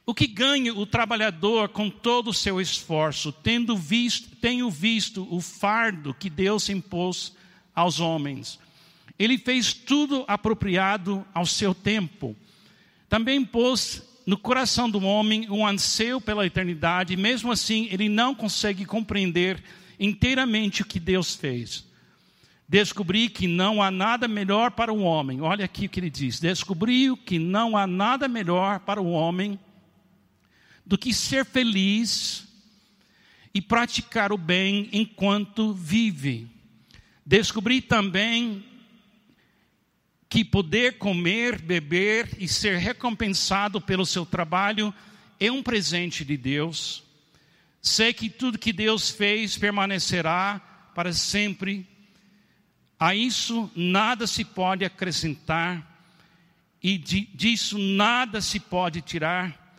O 0.06 0.14
que 0.14 0.28
ganha 0.28 0.74
o 0.74 0.86
trabalhador 0.86 1.70
com 1.70 1.90
todo 1.90 2.30
o 2.30 2.34
seu 2.34 2.60
esforço, 2.60 3.32
tendo 3.32 3.78
visto, 3.78 4.36
tenho 4.38 4.70
visto 4.70 5.28
o 5.34 5.40
fardo 5.40 6.14
que 6.14 6.30
Deus 6.30 6.68
impôs 6.70 7.34
aos 7.74 8.00
homens 8.00 8.60
ele 9.18 9.38
fez 9.38 9.74
tudo 9.74 10.26
apropriado 10.28 11.26
ao 11.34 11.46
seu 11.46 11.74
tempo. 11.74 12.36
Também 13.08 13.44
pôs 13.46 14.04
no 14.26 14.38
coração 14.38 14.90
do 14.90 15.04
homem 15.04 15.50
um 15.50 15.66
anseio 15.66 16.22
pela 16.22 16.46
eternidade, 16.46 17.14
e 17.14 17.18
mesmo 17.18 17.52
assim 17.52 17.88
ele 17.92 18.08
não 18.08 18.34
consegue 18.34 18.86
compreender 18.86 19.62
inteiramente 20.00 20.82
o 20.82 20.86
que 20.86 21.00
Deus 21.00 21.36
fez. 21.36 21.86
Descobri 22.68 23.30
que 23.30 23.48
não 23.48 23.84
há 23.84 23.92
nada 23.92 24.28
melhor 24.28 24.72
para 24.72 24.92
o 24.92 25.02
homem. 25.02 25.42
Olha 25.42 25.66
aqui 25.66 25.86
o 25.86 25.90
que 25.90 26.00
ele 26.00 26.10
diz: 26.10 26.40
descobriu 26.40 27.18
que 27.18 27.38
não 27.38 27.78
há 27.78 27.86
nada 27.86 28.28
melhor 28.28 28.80
para 28.80 29.02
o 29.02 29.12
homem 29.12 29.60
do 30.86 30.98
que 30.98 31.14
ser 31.14 31.46
feliz 31.46 32.48
e 33.54 33.62
praticar 33.62 34.32
o 34.32 34.38
bem 34.38 34.90
enquanto 34.92 35.74
vive. 35.74 36.48
Descobri 37.26 37.82
também 37.82 38.66
que 40.34 40.44
poder 40.44 40.98
comer, 40.98 41.62
beber 41.62 42.28
e 42.40 42.48
ser 42.48 42.80
recompensado 42.80 43.80
pelo 43.80 44.04
seu 44.04 44.26
trabalho 44.26 44.92
é 45.40 45.52
um 45.52 45.62
presente 45.62 46.26
de 46.26 46.36
Deus. 46.36 47.04
Sei 47.80 48.12
que 48.12 48.32
tudo 48.32 48.58
que 48.58 48.74
Deus 48.74 49.12
fez 49.12 49.56
permanecerá 49.56 50.60
para 50.96 51.14
sempre. 51.14 51.88
A 53.00 53.14
isso 53.14 53.70
nada 53.76 54.26
se 54.26 54.44
pode 54.44 54.84
acrescentar 54.84 56.04
e 56.82 56.98
de, 56.98 57.28
disso 57.36 57.78
nada 57.78 58.42
se 58.42 58.60
pode 58.60 59.02
tirar. 59.02 59.78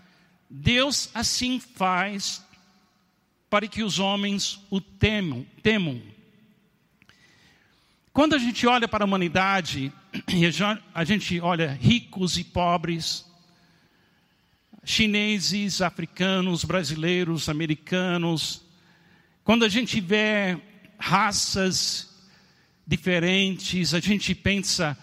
Deus 0.49 1.11
assim 1.13 1.59
faz 1.59 2.45
para 3.51 3.67
que 3.67 3.83
os 3.83 3.99
homens 3.99 4.61
o 4.71 4.81
temam. 4.81 5.45
temam. 5.65 6.01
Quando 8.13 8.37
a 8.37 8.39
gente 8.39 8.65
olha 8.69 8.87
para 8.87 9.03
a 9.03 9.09
humanidade, 9.09 9.93
a 10.95 11.05
gente 11.05 11.41
olha 11.41 11.73
ricos 11.73 12.37
e 12.37 12.45
pobres, 12.45 13.25
chineses, 14.85 15.81
africanos, 15.81 16.65
brasileiros, 16.65 17.49
americanos. 17.49 18.63
Quando 19.43 19.65
a 19.65 19.69
gente 19.69 20.01
vê 20.01 20.59
raças 20.99 22.15
diferentes, 22.87 23.95
a 23.95 24.01
gente 24.01 24.35
pensa, 24.35 24.97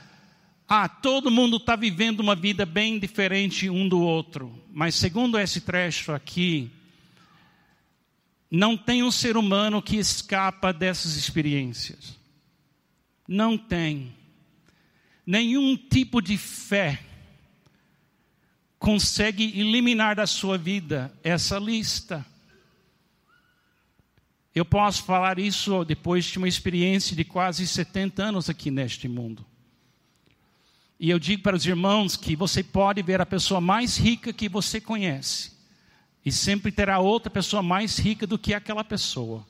ah, 0.67 0.87
todo 0.87 1.31
mundo 1.31 1.57
está 1.57 1.75
vivendo 1.75 2.19
uma 2.19 2.35
vida 2.35 2.65
bem 2.65 2.99
diferente 2.99 3.69
um 3.69 3.89
do 3.89 3.99
outro. 3.99 4.63
Mas 4.71 4.95
segundo 4.95 5.37
esse 5.37 5.61
trecho 5.61 6.11
aqui, 6.11 6.71
não 8.49 8.77
tem 8.77 9.03
um 9.03 9.11
ser 9.11 9.35
humano 9.35 9.81
que 9.81 9.97
escapa 9.97 10.71
dessas 10.71 11.15
experiências. 11.15 12.19
Não 13.27 13.57
tem 13.57 14.13
nenhum 15.31 15.77
tipo 15.77 16.21
de 16.21 16.37
fé 16.37 16.99
consegue 18.77 19.57
eliminar 19.57 20.13
da 20.13 20.27
sua 20.27 20.57
vida 20.57 21.09
essa 21.23 21.57
lista. 21.57 22.25
Eu 24.53 24.65
posso 24.65 25.03
falar 25.03 25.39
isso 25.39 25.85
depois 25.85 26.25
de 26.25 26.37
uma 26.37 26.49
experiência 26.49 27.15
de 27.15 27.23
quase 27.23 27.65
70 27.65 28.21
anos 28.21 28.49
aqui 28.49 28.69
neste 28.69 29.07
mundo. 29.07 29.45
E 30.99 31.09
eu 31.09 31.17
digo 31.17 31.41
para 31.41 31.55
os 31.55 31.65
irmãos 31.65 32.17
que 32.17 32.35
você 32.35 32.61
pode 32.61 33.01
ver 33.01 33.21
a 33.21 33.25
pessoa 33.25 33.61
mais 33.61 33.95
rica 33.95 34.33
que 34.33 34.49
você 34.49 34.81
conhece, 34.81 35.53
e 36.25 36.31
sempre 36.31 36.73
terá 36.73 36.99
outra 36.99 37.29
pessoa 37.29 37.63
mais 37.63 37.97
rica 37.97 38.27
do 38.27 38.37
que 38.37 38.53
aquela 38.53 38.83
pessoa. 38.83 39.47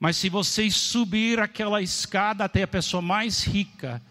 Mas 0.00 0.16
se 0.16 0.28
você 0.28 0.68
subir 0.68 1.38
aquela 1.38 1.80
escada 1.80 2.44
até 2.44 2.64
a 2.64 2.66
pessoa 2.66 3.00
mais 3.00 3.44
rica, 3.44 4.02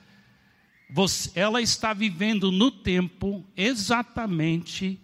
você, 0.95 1.31
ela 1.39 1.59
está 1.59 1.91
vivendo 1.91 2.51
no 2.51 2.69
tempo 2.69 3.43
exatamente 3.57 5.01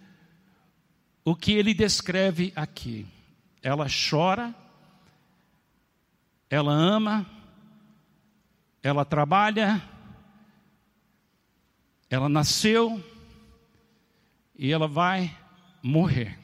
o 1.26 1.36
que 1.36 1.54
ele 1.54 1.74
descreve 1.74 2.54
aqui. 2.56 3.08
Ela 3.64 3.88
chora, 3.90 4.54
ela 6.48 6.72
ama, 6.72 7.26
ela 8.84 9.04
trabalha, 9.04 9.82
ela 12.08 12.30
nasceu 12.30 13.04
e 14.56 14.72
ela 14.72 14.88
vai 14.88 15.36
morrer. 15.82 16.38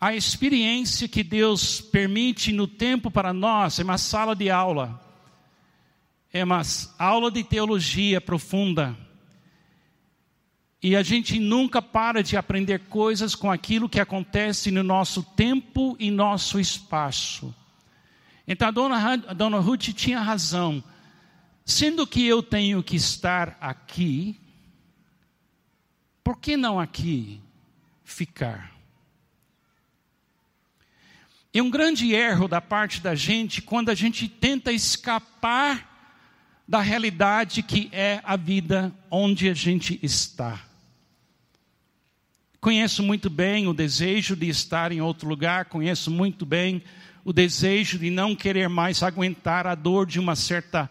A 0.00 0.14
experiência 0.14 1.06
que 1.06 1.22
Deus 1.22 1.82
permite 1.82 2.50
no 2.50 2.66
tempo 2.66 3.10
para 3.10 3.34
nós 3.34 3.78
é 3.78 3.84
uma 3.84 3.98
sala 3.98 4.34
de 4.34 4.48
aula 4.48 5.03
é 6.34 6.42
uma 6.42 6.62
aula 6.98 7.30
de 7.30 7.44
teologia 7.44 8.20
profunda. 8.20 8.98
E 10.82 10.96
a 10.96 11.02
gente 11.02 11.38
nunca 11.38 11.80
para 11.80 12.24
de 12.24 12.36
aprender 12.36 12.80
coisas 12.88 13.36
com 13.36 13.52
aquilo 13.52 13.88
que 13.88 14.00
acontece 14.00 14.72
no 14.72 14.82
nosso 14.82 15.22
tempo 15.22 15.96
e 15.96 16.10
nosso 16.10 16.58
espaço. 16.58 17.54
Então 18.48 18.66
a 18.66 18.70
dona, 18.72 19.12
a 19.28 19.32
dona 19.32 19.60
Ruth 19.60 19.94
tinha 19.94 20.20
razão. 20.20 20.82
Sendo 21.64 22.04
que 22.04 22.26
eu 22.26 22.42
tenho 22.42 22.82
que 22.82 22.96
estar 22.96 23.56
aqui, 23.60 24.38
por 26.24 26.40
que 26.40 26.56
não 26.56 26.80
aqui 26.80 27.40
ficar? 28.02 28.74
É 31.54 31.62
um 31.62 31.70
grande 31.70 32.12
erro 32.12 32.48
da 32.48 32.60
parte 32.60 33.00
da 33.00 33.14
gente 33.14 33.62
quando 33.62 33.88
a 33.88 33.94
gente 33.94 34.28
tenta 34.28 34.72
escapar 34.72 35.93
da 36.66 36.80
realidade 36.80 37.62
que 37.62 37.88
é 37.92 38.20
a 38.24 38.36
vida 38.36 38.92
onde 39.10 39.48
a 39.48 39.54
gente 39.54 39.98
está. 40.02 40.60
Conheço 42.60 43.02
muito 43.02 43.28
bem 43.28 43.66
o 43.66 43.74
desejo 43.74 44.34
de 44.34 44.48
estar 44.48 44.90
em 44.90 45.00
outro 45.00 45.28
lugar, 45.28 45.66
conheço 45.66 46.10
muito 46.10 46.46
bem 46.46 46.82
o 47.22 47.32
desejo 47.32 47.98
de 47.98 48.10
não 48.10 48.34
querer 48.34 48.68
mais 48.68 49.02
aguentar 49.02 49.66
a 49.66 49.74
dor 49.74 50.06
de 50.06 50.18
uma 50.18 50.34
certa 50.34 50.90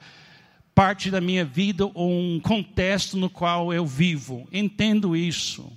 parte 0.75 1.09
da 1.09 1.21
minha 1.21 1.45
vida 1.45 1.85
ou 1.93 2.11
um 2.11 2.39
contexto 2.39 3.17
no 3.17 3.29
qual 3.29 3.73
eu 3.73 3.85
vivo. 3.85 4.47
Entendo 4.51 5.15
isso. 5.15 5.71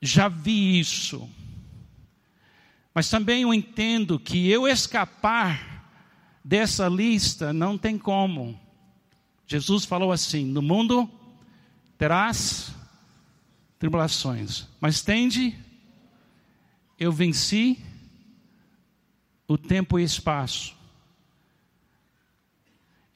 Já 0.00 0.28
vi 0.28 0.78
isso. 0.78 1.28
Mas 2.94 3.08
também 3.10 3.42
eu 3.42 3.52
entendo 3.52 4.18
que 4.18 4.48
eu 4.48 4.66
escapar 4.66 5.75
dessa 6.46 6.86
lista 6.86 7.52
não 7.52 7.76
tem 7.76 7.98
como. 7.98 8.58
Jesus 9.48 9.84
falou 9.84 10.12
assim: 10.12 10.44
No 10.44 10.62
mundo 10.62 11.10
terás 11.98 12.72
tribulações, 13.80 14.66
mas 14.80 15.02
tende, 15.02 15.58
eu 16.98 17.10
venci 17.10 17.78
o 19.48 19.58
tempo 19.58 19.98
e 19.98 20.04
espaço. 20.04 20.76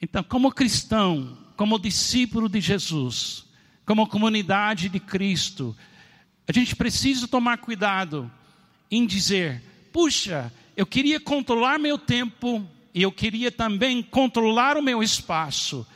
Então, 0.01 0.23
como 0.23 0.51
cristão, 0.51 1.37
como 1.55 1.79
discípulo 1.79 2.49
de 2.49 2.59
Jesus, 2.59 3.45
como 3.85 4.07
comunidade 4.07 4.89
de 4.89 4.99
Cristo, 4.99 5.75
a 6.45 6.51
gente 6.51 6.75
precisa 6.75 7.29
tomar 7.29 7.59
cuidado 7.59 8.29
em 8.89 9.05
dizer: 9.05 9.63
puxa, 9.93 10.51
eu 10.75 10.85
queria 10.85 11.17
controlar 11.17 11.79
meu 11.79 11.97
tempo 11.97 12.67
e 12.93 13.01
eu 13.01 13.11
queria 13.11 13.51
também 13.51 14.01
controlar 14.01 14.77
o 14.77 14.81
meu 14.81 15.01
espaço, 15.01 15.87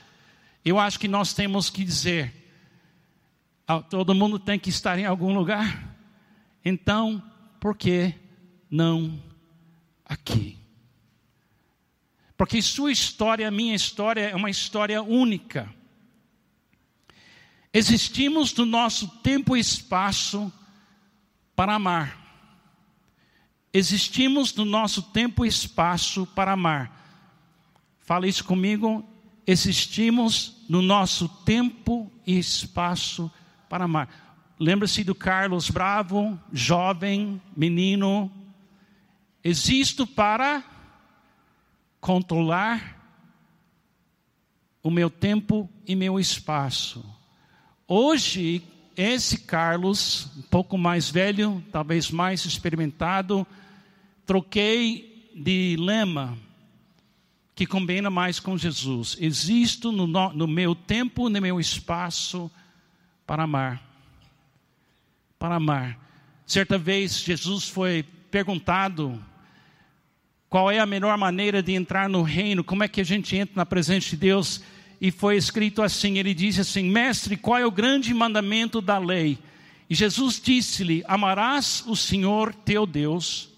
eu 0.64 0.80
acho 0.80 1.00
que 1.00 1.08
nós 1.08 1.34
temos 1.34 1.70
que 1.70 1.84
dizer: 1.84 2.34
ah, 3.68 3.82
todo 3.82 4.16
mundo 4.16 4.40
tem 4.40 4.58
que 4.58 4.70
estar 4.70 4.98
em 4.98 5.06
algum 5.06 5.34
lugar, 5.34 5.96
então, 6.64 7.22
por 7.60 7.78
que 7.78 8.14
não 8.70 9.22
aqui? 10.06 10.58
Porque 12.38 12.62
sua 12.62 12.92
história, 12.92 13.50
minha 13.52 13.76
história, 13.76 14.30
é 14.30 14.36
uma 14.36 14.50
história 14.50 15.02
única. 15.02 15.74
Existimos 17.74 18.54
no 18.56 18.66
nosso 18.66 19.08
tempo 19.20 19.56
e 19.56 19.60
espaço 19.60 20.52
para 21.56 21.76
amar. 21.76 22.25
Existimos 23.78 24.56
no 24.56 24.64
nosso 24.64 25.02
tempo 25.02 25.44
e 25.44 25.50
espaço 25.50 26.26
para 26.28 26.54
amar. 26.54 26.90
Fala 28.00 28.26
isso 28.26 28.46
comigo. 28.46 29.04
Existimos 29.46 30.64
no 30.70 30.82
nosso 30.82 31.28
tempo 31.44 32.10
e 32.26 32.40
espaço 32.40 33.30
para 33.68 33.84
amar. 33.84 34.56
Lembra-se 34.58 35.04
do 35.04 35.14
Carlos 35.14 35.70
Bravo, 35.70 36.40
jovem, 36.54 37.42
menino. 37.54 38.32
Existo 39.44 40.08
para 40.08 40.64
controlar 42.00 42.98
o 44.82 44.90
meu 44.90 45.10
tempo 45.10 45.70
e 45.86 45.98
meu 45.98 46.18
espaço. 46.18 47.04
Hoje, 47.86 48.64
esse 48.96 49.40
Carlos, 49.40 50.30
um 50.38 50.44
pouco 50.44 50.78
mais 50.78 51.10
velho, 51.10 51.62
talvez 51.74 52.10
mais 52.10 52.46
experimentado, 52.46 53.46
troquei 54.26 55.32
de 55.36 55.76
lema 55.80 56.38
que 57.54 57.66
combina 57.66 58.10
mais 58.10 58.40
com 58.40 58.58
Jesus. 58.58 59.18
Existo 59.20 59.92
no, 59.92 60.08
no 60.08 60.48
meu 60.48 60.76
tempo, 60.76 61.30
no 61.30 61.42
meu 61.42 61.60
espaço 61.60 62.52
para 63.26 63.44
amar. 63.44 63.82
Para 65.40 65.56
amar. 65.56 66.00
Certa 66.46 66.78
vez 66.78 67.20
Jesus 67.22 67.70
foi 67.70 68.04
perguntado 68.30 69.24
qual 70.50 70.70
é 70.70 70.80
a 70.80 70.86
melhor 70.86 71.18
maneira 71.18 71.64
de 71.64 71.74
entrar 71.74 72.10
no 72.10 72.22
reino, 72.22 72.64
como 72.64 72.84
é 72.84 72.88
que 72.88 73.02
a 73.02 73.06
gente 73.06 73.36
entra 73.36 73.56
na 73.56 73.66
presença 73.66 74.10
de 74.10 74.18
Deus. 74.18 74.62
E 75.00 75.12
foi 75.12 75.38
escrito 75.38 75.82
assim: 75.82 76.18
ele 76.18 76.34
disse 76.34 76.62
assim, 76.62 76.90
Mestre, 76.90 77.38
qual 77.38 77.58
é 77.58 77.66
o 77.66 77.72
grande 77.72 78.14
mandamento 78.14 78.82
da 78.82 78.98
lei? 78.98 79.38
E 79.90 79.96
Jesus 79.96 80.42
disse-lhe: 80.44 81.04
Amarás 81.08 81.84
o 81.88 81.96
Senhor 81.96 82.54
teu 82.54 82.86
Deus 82.86 83.55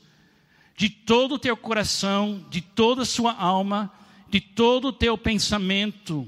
de 0.78 0.90
todo 0.90 1.36
o 1.36 1.40
teu 1.40 1.58
coração, 1.58 2.46
de 2.52 2.62
toda 2.62 3.02
a 3.02 3.06
sua 3.06 3.34
alma, 3.34 3.92
de 4.30 4.40
todo 4.40 4.90
o 4.90 4.94
teu 4.94 5.18
pensamento, 5.18 6.28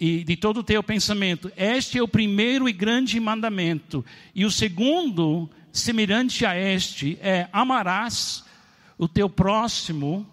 e 0.00 0.24
de 0.24 0.36
todo 0.36 0.60
o 0.60 0.64
teu 0.64 0.82
pensamento. 0.82 1.52
Este 1.56 1.96
é 1.96 2.02
o 2.02 2.08
primeiro 2.08 2.68
e 2.68 2.72
grande 2.72 3.20
mandamento. 3.20 4.04
E 4.34 4.44
o 4.44 4.50
segundo, 4.50 5.48
semelhante 5.70 6.44
a 6.44 6.56
este, 6.56 7.18
é: 7.22 7.48
amarás 7.52 8.44
o 8.98 9.06
teu 9.06 9.30
próximo 9.30 10.26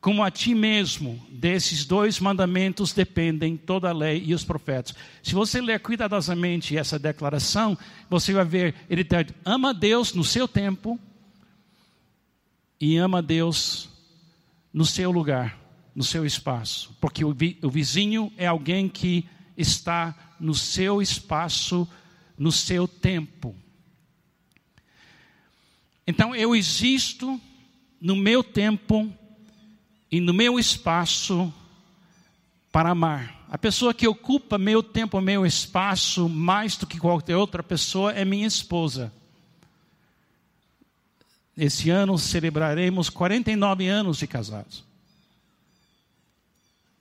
como 0.00 0.22
a 0.22 0.30
ti 0.30 0.54
mesmo. 0.54 1.20
Desses 1.30 1.84
dois 1.84 2.20
mandamentos 2.20 2.92
dependem 2.92 3.56
toda 3.56 3.88
a 3.88 3.92
lei 3.92 4.22
e 4.24 4.34
os 4.34 4.44
profetas. 4.44 4.94
Se 5.20 5.34
você 5.34 5.60
ler 5.60 5.80
cuidadosamente 5.80 6.76
essa 6.76 6.96
declaração, 6.96 7.76
você 8.08 8.32
vai 8.32 8.44
ver, 8.44 8.74
ele 8.88 9.02
está 9.02 9.24
ama 9.44 9.74
Deus 9.74 10.14
no 10.14 10.22
seu 10.22 10.46
tempo 10.46 11.00
e 12.80 12.96
ama 12.96 13.20
Deus 13.20 13.88
no 14.72 14.86
seu 14.86 15.10
lugar, 15.10 15.58
no 15.94 16.02
seu 16.02 16.24
espaço. 16.24 16.96
Porque 17.00 17.24
o, 17.24 17.34
vi, 17.34 17.58
o 17.62 17.68
vizinho 17.68 18.32
é 18.36 18.46
alguém 18.46 18.88
que 18.88 19.28
está 19.56 20.34
no 20.40 20.54
seu 20.54 21.02
espaço, 21.02 21.86
no 22.38 22.50
seu 22.50 22.88
tempo. 22.88 23.54
Então 26.06 26.34
eu 26.34 26.56
existo 26.56 27.38
no 28.00 28.16
meu 28.16 28.42
tempo 28.42 29.12
e 30.10 30.20
no 30.20 30.32
meu 30.32 30.58
espaço 30.58 31.52
para 32.72 32.90
amar. 32.90 33.46
A 33.50 33.58
pessoa 33.58 33.92
que 33.92 34.08
ocupa 34.08 34.56
meu 34.56 34.82
tempo, 34.82 35.20
meu 35.20 35.44
espaço 35.44 36.28
mais 36.28 36.76
do 36.76 36.86
que 36.86 36.98
qualquer 36.98 37.36
outra 37.36 37.62
pessoa 37.62 38.12
é 38.12 38.24
minha 38.24 38.46
esposa. 38.46 39.12
Esse 41.62 41.90
ano 41.90 42.16
celebraremos 42.16 43.10
49 43.10 43.86
anos 43.86 44.16
de 44.16 44.26
casados. 44.26 44.82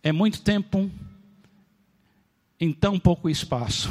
É 0.03 0.11
muito 0.11 0.41
tempo 0.41 0.91
em 2.59 2.73
tão 2.73 2.99
pouco 2.99 3.29
espaço. 3.29 3.89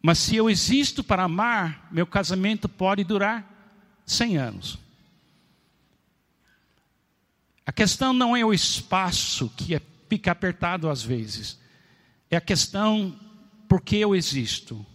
Mas 0.00 0.20
se 0.20 0.36
eu 0.36 0.48
existo 0.48 1.04
para 1.04 1.24
amar, 1.24 1.86
meu 1.92 2.06
casamento 2.06 2.66
pode 2.66 3.04
durar 3.04 3.46
100 4.06 4.38
anos. 4.38 4.78
A 7.66 7.72
questão 7.72 8.14
não 8.14 8.34
é 8.34 8.42
o 8.42 8.54
espaço 8.54 9.50
que 9.54 9.74
é, 9.74 9.82
fica 10.08 10.32
apertado 10.32 10.88
às 10.88 11.02
vezes. 11.02 11.60
É 12.30 12.38
a 12.38 12.40
questão 12.40 13.14
por 13.68 13.82
que 13.82 13.96
eu 13.98 14.16
existo. 14.16 14.86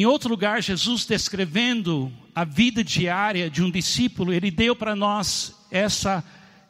Em 0.00 0.06
outro 0.06 0.30
lugar, 0.30 0.62
Jesus 0.62 1.04
descrevendo 1.04 2.10
a 2.34 2.42
vida 2.42 2.82
diária 2.82 3.50
de 3.50 3.62
um 3.62 3.70
discípulo, 3.70 4.32
ele 4.32 4.50
deu 4.50 4.74
para 4.74 4.96
nós 4.96 5.54
essa, 5.70 6.24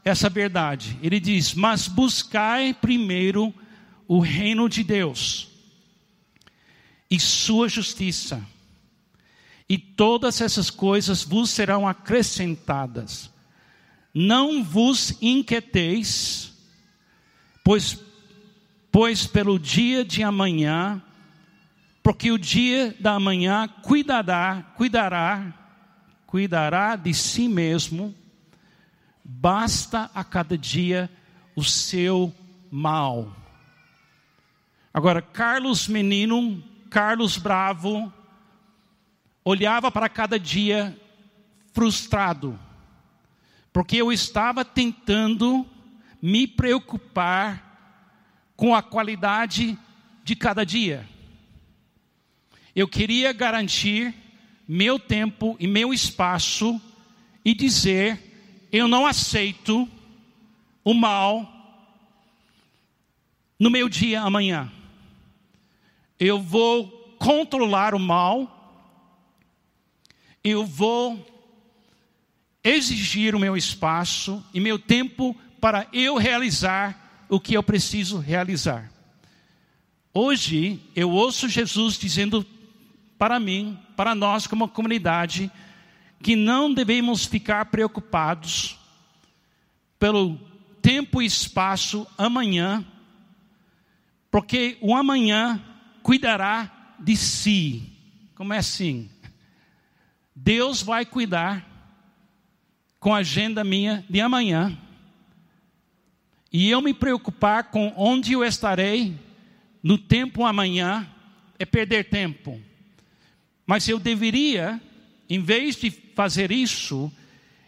essa 0.05 0.29
verdade. 0.29 0.99
Ele 1.01 1.21
diz: 1.21 1.55
Mas 1.55 1.87
buscai 1.87 2.75
primeiro 2.75 3.55
o 4.09 4.19
reino 4.19 4.69
de 4.69 4.83
Deus 4.83 5.47
e 7.09 7.21
sua 7.21 7.69
justiça, 7.69 8.45
e 9.69 9.79
todas 9.79 10.40
essas 10.40 10.69
coisas 10.69 11.23
vos 11.23 11.51
serão 11.51 11.87
acrescentadas. 11.87 13.31
Não 14.12 14.64
vos 14.64 15.16
inquieteis, 15.23 16.53
pois, 17.62 17.97
pois 18.90 19.25
pelo 19.25 19.57
dia 19.57 20.05
de 20.05 20.21
amanhã 20.21 21.01
porque 22.11 22.33
o 22.33 22.38
dia 22.38 22.92
da 22.99 23.20
manhã 23.20 23.68
cuidará, 23.68 24.64
cuidará, 24.77 25.55
cuidará 26.27 26.96
de 26.96 27.14
si 27.14 27.46
mesmo, 27.46 28.12
basta 29.23 30.11
a 30.12 30.25
cada 30.25 30.59
dia 30.59 31.09
o 31.55 31.62
seu 31.62 32.35
mal. 32.68 33.33
Agora, 34.92 35.23
Carlos 35.23 35.87
Menino, 35.87 36.61
Carlos 36.90 37.37
Bravo, 37.37 38.12
olhava 39.44 39.88
para 39.88 40.09
cada 40.09 40.37
dia 40.37 41.01
frustrado, 41.73 42.59
porque 43.73 43.99
eu 43.99 44.11
estava 44.11 44.64
tentando 44.64 45.64
me 46.20 46.49
preocupar 46.49 48.51
com 48.57 48.75
a 48.75 48.83
qualidade 48.83 49.79
de 50.25 50.35
cada 50.35 50.66
dia. 50.66 51.09
Eu 52.75 52.87
queria 52.87 53.33
garantir 53.33 54.15
meu 54.67 54.99
tempo 54.99 55.57
e 55.59 55.67
meu 55.67 55.93
espaço 55.93 56.81
e 57.45 57.55
dizer: 57.55 58.31
eu 58.73 58.87
não 58.87 59.07
aceito 59.07 59.89
o 60.85 60.95
mal 60.95 61.61
no 63.59 63.71
meu 63.71 63.89
dia 63.89 64.23
amanhã. 64.23 64.71
Eu 66.19 66.41
vou 66.41 66.89
controlar 67.19 67.95
o 67.95 67.99
mal, 67.99 68.57
eu 70.45 70.65
vou 70.65 71.27
exigir 72.63 73.35
o 73.35 73.41
meu 73.41 73.57
espaço 73.57 74.45
e 74.55 74.61
meu 74.61 74.79
tempo 74.79 75.35
para 75.61 75.87
eu 75.93 76.17
realizar 76.17 77.27
o 77.29 77.41
que 77.41 77.55
eu 77.55 77.63
preciso 77.63 78.19
realizar. 78.19 78.91
Hoje 80.13 80.81
eu 80.95 81.11
ouço 81.11 81.49
Jesus 81.49 81.99
dizendo 81.99 82.45
para 83.21 83.39
mim, 83.39 83.79
para 83.95 84.15
nós 84.15 84.47
como 84.47 84.67
comunidade, 84.67 85.53
que 86.23 86.35
não 86.35 86.73
devemos 86.73 87.27
ficar 87.27 87.67
preocupados 87.67 88.79
pelo 89.99 90.39
tempo 90.81 91.21
e 91.21 91.27
espaço 91.27 92.07
amanhã, 92.17 92.83
porque 94.31 94.79
o 94.81 94.97
amanhã 94.97 95.63
cuidará 96.03 96.95
de 96.99 97.15
si. 97.15 97.93
Como 98.35 98.55
é 98.55 98.57
assim? 98.57 99.11
Deus 100.35 100.81
vai 100.81 101.05
cuidar 101.05 101.69
com 102.99 103.15
a 103.15 103.19
agenda 103.19 103.63
minha 103.63 104.03
de 104.09 104.19
amanhã. 104.19 104.79
E 106.51 106.71
eu 106.71 106.81
me 106.81 106.95
preocupar 106.95 107.65
com 107.65 107.93
onde 107.99 108.33
eu 108.33 108.43
estarei 108.43 109.15
no 109.83 109.99
tempo 109.99 110.47
amanhã 110.47 111.07
é 111.59 111.67
perder 111.67 112.09
tempo. 112.09 112.70
Mas 113.71 113.87
eu 113.87 114.01
deveria 114.01 114.81
em 115.29 115.41
vez 115.41 115.77
de 115.77 115.93
fazer 115.93 116.51
isso, 116.51 117.09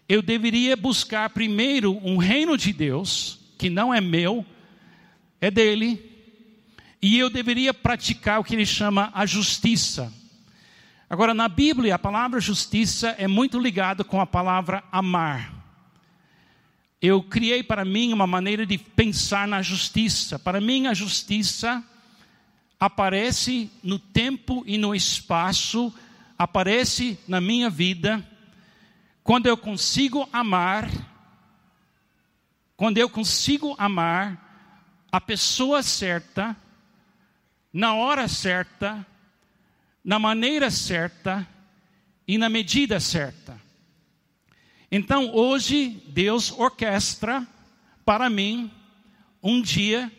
eu 0.08 0.20
deveria 0.20 0.76
buscar 0.76 1.30
primeiro 1.30 1.96
um 2.04 2.16
reino 2.16 2.58
de 2.58 2.72
Deus, 2.72 3.38
que 3.56 3.70
não 3.70 3.94
é 3.94 4.00
meu, 4.00 4.44
é 5.40 5.48
dele, 5.48 6.04
e 7.00 7.16
eu 7.16 7.30
deveria 7.30 7.72
praticar 7.72 8.40
o 8.40 8.42
que 8.42 8.52
ele 8.52 8.66
chama 8.66 9.12
a 9.14 9.24
justiça. 9.24 10.12
Agora, 11.08 11.32
na 11.32 11.48
Bíblia, 11.48 11.94
a 11.94 12.00
palavra 12.00 12.40
justiça 12.40 13.10
é 13.10 13.28
muito 13.28 13.56
ligada 13.60 14.02
com 14.02 14.20
a 14.20 14.26
palavra 14.26 14.82
amar. 14.90 15.54
Eu 17.00 17.22
criei 17.22 17.62
para 17.62 17.84
mim 17.84 18.12
uma 18.12 18.26
maneira 18.26 18.66
de 18.66 18.76
pensar 18.76 19.46
na 19.46 19.62
justiça. 19.62 20.36
Para 20.36 20.60
mim, 20.60 20.88
a 20.88 20.94
justiça 20.94 21.80
aparece 22.82 23.70
no 23.80 23.96
tempo 23.96 24.64
e 24.66 24.76
no 24.76 24.92
espaço, 24.92 25.94
aparece 26.36 27.16
na 27.28 27.40
minha 27.40 27.70
vida, 27.70 28.28
quando 29.22 29.46
eu 29.46 29.56
consigo 29.56 30.28
amar, 30.32 30.90
quando 32.76 32.98
eu 32.98 33.08
consigo 33.08 33.76
amar 33.78 35.06
a 35.12 35.20
pessoa 35.20 35.80
certa, 35.80 36.56
na 37.72 37.94
hora 37.94 38.26
certa, 38.26 39.06
na 40.04 40.18
maneira 40.18 40.68
certa 40.68 41.46
e 42.26 42.36
na 42.36 42.48
medida 42.48 42.98
certa. 42.98 43.60
Então, 44.90 45.32
hoje, 45.32 46.02
Deus 46.08 46.50
orquestra 46.50 47.46
para 48.04 48.28
mim 48.28 48.68
um 49.40 49.62
dia 49.62 50.10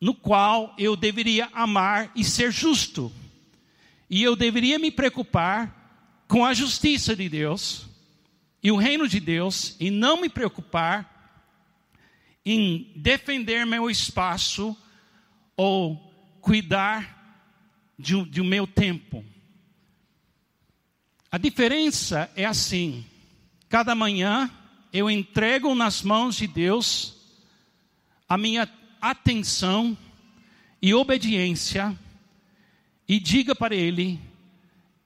no 0.00 0.14
qual 0.14 0.74
eu 0.78 0.96
deveria 0.96 1.48
amar 1.52 2.10
e 2.14 2.24
ser 2.24 2.52
justo. 2.52 3.12
E 4.08 4.22
eu 4.22 4.36
deveria 4.36 4.78
me 4.78 4.90
preocupar 4.90 6.24
com 6.28 6.44
a 6.44 6.54
justiça 6.54 7.16
de 7.16 7.28
Deus 7.28 7.86
e 8.62 8.70
o 8.70 8.76
reino 8.76 9.06
de 9.08 9.20
Deus 9.20 9.76
e 9.78 9.90
não 9.90 10.20
me 10.20 10.28
preocupar 10.28 11.14
em 12.44 12.92
defender 12.96 13.64
meu 13.64 13.90
espaço 13.90 14.76
ou 15.56 15.96
cuidar 16.40 17.42
de, 17.98 18.22
de 18.26 18.42
meu 18.42 18.66
tempo. 18.66 19.24
A 21.30 21.38
diferença 21.38 22.30
é 22.36 22.44
assim: 22.44 23.04
cada 23.68 23.94
manhã 23.94 24.50
eu 24.92 25.10
entrego 25.10 25.74
nas 25.74 26.02
mãos 26.02 26.36
de 26.36 26.46
Deus 26.46 27.16
a 28.28 28.38
minha 28.38 28.66
atenção 29.10 29.96
e 30.80 30.94
obediência 30.94 31.98
e 33.06 33.20
diga 33.20 33.54
para 33.54 33.74
ele: 33.74 34.20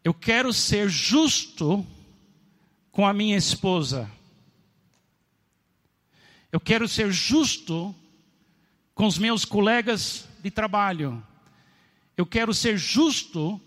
eu 0.05 0.15
quero 0.15 0.53
ser 0.53 0.89
justo 0.89 1.87
com 2.91 3.07
a 3.07 3.13
minha 3.13 3.37
esposa. 3.37 4.11
Eu 6.51 6.61
quero 6.61 6.89
ser 6.89 7.13
justo 7.13 7.95
com 8.95 9.07
os 9.07 9.19
meus 9.19 9.45
colegas 9.45 10.27
de 10.43 10.51
trabalho. 10.51 11.23
Eu 12.17 12.25
quero 12.25 12.55
ser 12.55 12.79
justo 12.79 13.61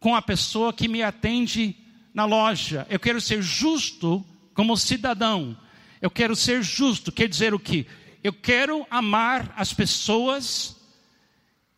com 0.00 0.14
a 0.14 0.20
pessoa 0.20 0.72
que 0.72 0.88
me 0.88 1.02
atende 1.02 1.76
na 2.12 2.24
loja. 2.24 2.86
Eu 2.90 2.98
quero 2.98 3.20
ser 3.20 3.40
justo 3.40 4.24
como 4.52 4.76
cidadão. 4.76 5.56
Eu 6.00 6.10
quero 6.10 6.34
ser 6.34 6.62
justo, 6.62 7.12
quer 7.12 7.28
dizer 7.28 7.54
o 7.54 7.58
que? 7.58 7.86
Eu 8.26 8.32
quero 8.32 8.84
amar 8.90 9.54
as 9.56 9.72
pessoas 9.72 10.74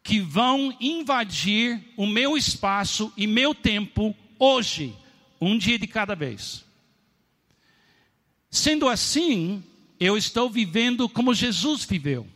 que 0.02 0.18
vão 0.18 0.74
invadir 0.80 1.78
o 1.94 2.06
meu 2.06 2.38
espaço 2.38 3.12
e 3.18 3.26
meu 3.26 3.54
tempo 3.54 4.16
hoje, 4.38 4.96
um 5.38 5.58
dia 5.58 5.78
de 5.78 5.86
cada 5.86 6.14
vez. 6.14 6.64
Sendo 8.50 8.88
assim, 8.88 9.62
eu 10.00 10.16
estou 10.16 10.48
vivendo 10.48 11.06
como 11.06 11.34
Jesus 11.34 11.84
viveu. 11.84 12.26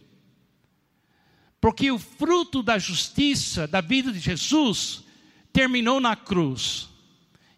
Porque 1.58 1.90
o 1.90 1.98
fruto 1.98 2.62
da 2.62 2.78
justiça 2.78 3.66
da 3.66 3.80
vida 3.80 4.12
de 4.12 4.18
Jesus 4.18 5.04
terminou 5.54 6.02
na 6.02 6.14
cruz. 6.14 6.86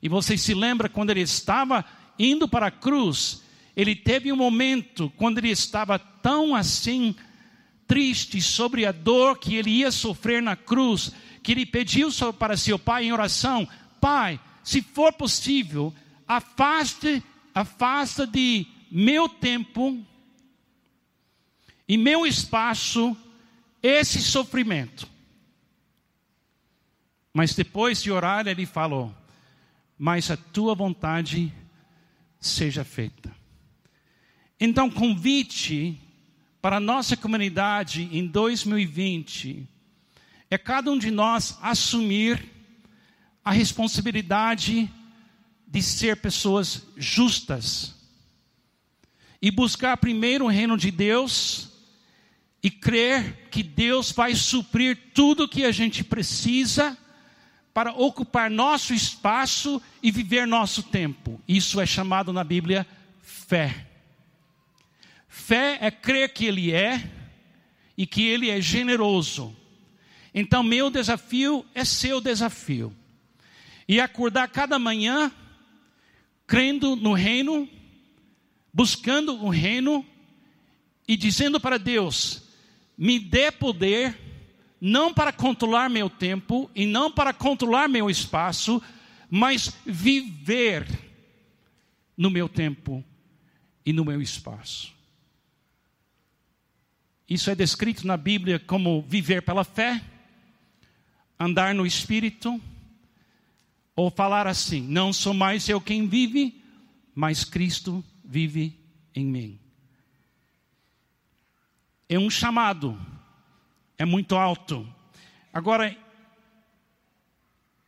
E 0.01 0.09
você 0.09 0.39
se 0.39 0.55
lembra 0.55 0.89
quando 0.89 1.11
ele 1.11 1.23
estava 1.23 1.85
indo 2.17 2.47
para 2.47 2.69
a 2.69 2.71
cruz, 2.71 3.43
ele 3.75 3.97
teve 3.97 4.31
um 4.31 4.37
momento 4.37 5.13
quando 5.17 5.39
ele 5.39 5.51
estava 5.51 6.14
tão 6.25 6.55
assim 6.55 7.15
triste 7.87 8.41
sobre 8.41 8.87
a 8.87 8.93
dor 8.93 9.39
que 9.39 9.57
ele 9.57 9.69
ia 9.69 9.93
sofrer 9.93 10.41
na 10.43 10.57
cruz, 10.57 11.13
que 11.43 11.53
ele 11.53 11.67
pediu 11.67 12.09
para 12.33 12.57
seu 12.57 12.79
pai 12.79 13.05
em 13.05 13.13
oração: 13.13 13.69
Pai, 14.01 14.41
se 14.63 14.81
for 14.81 15.13
possível, 15.13 15.95
afaste, 16.27 17.23
afasta 17.55 18.27
de 18.27 18.67
meu 18.91 19.29
tempo 19.29 20.03
e 21.87 21.99
meu 21.99 22.27
espaço 22.27 23.15
esse 23.83 24.23
sofrimento. 24.23 25.07
Mas 27.35 27.55
depois 27.55 28.03
de 28.03 28.11
orar, 28.11 28.47
ele 28.47 28.65
falou: 28.65 29.15
Mas 29.99 30.31
a 30.31 30.39
tua 30.39 30.75
vontade 30.75 31.53
seja 32.41 32.83
feita. 32.83 33.31
Então, 34.59 34.89
convite 34.89 36.01
para 36.65 36.79
a 36.79 36.81
nossa 36.81 37.15
comunidade 37.15 38.09
em 38.11 38.27
2020 38.27 39.69
é 40.51 40.57
cada 40.57 40.91
um 40.91 40.97
de 40.97 41.11
nós 41.11 41.59
assumir 41.61 42.43
a 43.45 43.53
responsabilidade 43.53 44.91
de 45.69 45.83
ser 45.83 46.17
pessoas 46.23 46.87
justas 46.97 47.95
e 49.43 49.51
buscar 49.51 49.99
primeiro 49.99 50.47
o 50.47 50.49
reino 50.49 50.79
de 50.79 50.91
Deus 50.91 51.69
e 52.63 52.71
crer 52.71 53.47
que 53.51 53.63
Deus 53.63 54.11
vai 54.11 54.35
suprir 54.35 54.97
tudo 55.13 55.47
que 55.47 55.67
a 55.67 55.71
gente 55.71 56.03
precisa 56.03 56.97
para 57.75 57.93
ocupar 57.93 58.51
nosso 58.51 58.95
espaço 58.95 59.83
e 60.03 60.11
viver 60.11 60.47
nosso 60.47 60.83
tempo. 60.83 61.39
Isso 61.47 61.79
é 61.79 61.85
chamado 61.85 62.33
na 62.33 62.43
Bíblia 62.43 62.87
fé. 63.21 63.91
Fé 65.35 65.79
é 65.81 65.91
crer 65.91 66.33
que 66.33 66.47
Ele 66.47 66.71
é 66.71 67.11
e 67.99 68.07
que 68.07 68.25
Ele 68.25 68.49
é 68.51 68.61
generoso. 68.61 69.55
Então, 70.33 70.63
meu 70.63 70.89
desafio 70.89 71.67
é 71.75 71.85
seu 71.85 72.21
desafio. 72.21 72.95
E 73.89 74.01
acordar 74.01 74.47
cada 74.47 74.79
manhã 74.79 75.33
crendo 76.47 76.95
no 76.95 77.13
reino, 77.13 77.69
buscando 78.73 79.35
o 79.45 79.49
reino 79.49 80.07
e 81.07 81.17
dizendo 81.17 81.59
para 81.59 81.81
Deus: 81.81 82.45
me 82.97 83.19
dê 83.19 83.51
poder, 83.51 84.17
não 84.81 85.13
para 85.13 85.33
controlar 85.33 85.91
meu 85.91 86.09
tempo 86.09 86.71
e 86.77 86.87
não 86.87 87.11
para 87.11 87.35
controlar 87.35 87.89
meu 87.89 88.09
espaço, 88.09 88.81
mas 89.29 89.77
viver 89.85 90.87
no 92.17 92.31
meu 92.31 92.49
tempo 92.49 93.05
e 93.85 93.93
no 93.93 94.05
meu 94.05 94.23
espaço. 94.23 94.94
Isso 97.29 97.51
é 97.51 97.55
descrito 97.55 98.07
na 98.07 98.17
Bíblia 98.17 98.59
como 98.59 99.03
viver 99.03 99.43
pela 99.43 99.65
fé, 99.65 100.03
andar 101.39 101.75
no 101.75 101.87
espírito, 101.87 102.61
ou 103.97 104.11
falar 104.11 104.47
assim: 104.47 104.83
não 104.83 105.13
sou 105.13 105.33
mais 105.33 105.69
eu 105.69 105.81
quem 105.81 106.07
vive, 106.07 106.63
mas 107.15 107.45
Cristo 107.45 108.05
vive 108.25 108.79
em 109.15 109.25
mim. 109.25 109.59
É 112.09 112.19
um 112.19 112.29
chamado, 112.29 113.01
é 113.97 114.05
muito 114.05 114.37
alto. 114.37 114.87
Agora, 115.53 115.97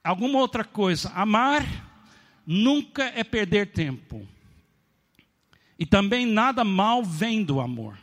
alguma 0.02 0.38
outra 0.38 0.64
coisa, 0.64 1.10
amar 1.10 1.64
nunca 2.46 3.04
é 3.04 3.22
perder 3.22 3.72
tempo. 3.72 4.26
E 5.78 5.84
também 5.84 6.24
nada 6.24 6.64
mal 6.64 7.04
vem 7.04 7.44
do 7.44 7.60
amor. 7.60 7.98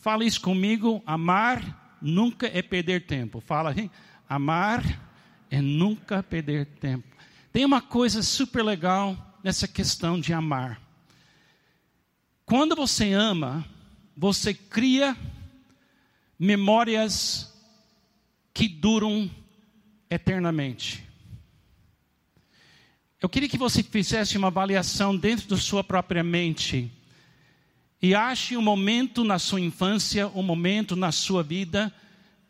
Fala 0.00 0.24
isso 0.24 0.40
comigo. 0.40 1.02
Amar 1.04 1.98
nunca 2.00 2.46
é 2.46 2.62
perder 2.62 3.06
tempo. 3.06 3.40
Fala 3.40 3.70
aí. 3.70 3.90
Amar 4.28 4.82
é 5.50 5.60
nunca 5.60 6.22
perder 6.22 6.66
tempo. 6.66 7.16
Tem 7.52 7.64
uma 7.64 7.80
coisa 7.80 8.22
super 8.22 8.62
legal 8.62 9.38
nessa 9.42 9.66
questão 9.66 10.20
de 10.20 10.32
amar. 10.32 10.80
Quando 12.44 12.76
você 12.76 13.12
ama, 13.12 13.64
você 14.16 14.54
cria 14.54 15.16
memórias 16.38 17.52
que 18.54 18.68
duram 18.68 19.30
eternamente. 20.08 21.04
Eu 23.20 23.28
queria 23.28 23.48
que 23.48 23.58
você 23.58 23.82
fizesse 23.82 24.38
uma 24.38 24.46
avaliação 24.46 25.16
dentro 25.16 25.48
da 25.48 25.56
sua 25.56 25.82
própria 25.82 26.22
mente 26.22 26.90
e 28.00 28.14
ache 28.14 28.56
um 28.56 28.62
momento 28.62 29.24
na 29.24 29.38
sua 29.38 29.60
infância, 29.60 30.28
um 30.28 30.42
momento 30.42 30.94
na 30.94 31.10
sua 31.10 31.42
vida, 31.42 31.92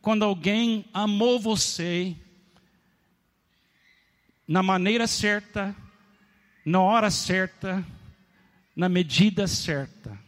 quando 0.00 0.22
alguém 0.22 0.84
amou 0.92 1.40
você 1.40 2.14
na 4.46 4.62
maneira 4.62 5.06
certa, 5.06 5.74
na 6.64 6.80
hora 6.80 7.10
certa, 7.10 7.84
na 8.76 8.88
medida 8.88 9.46
certa. 9.46 10.18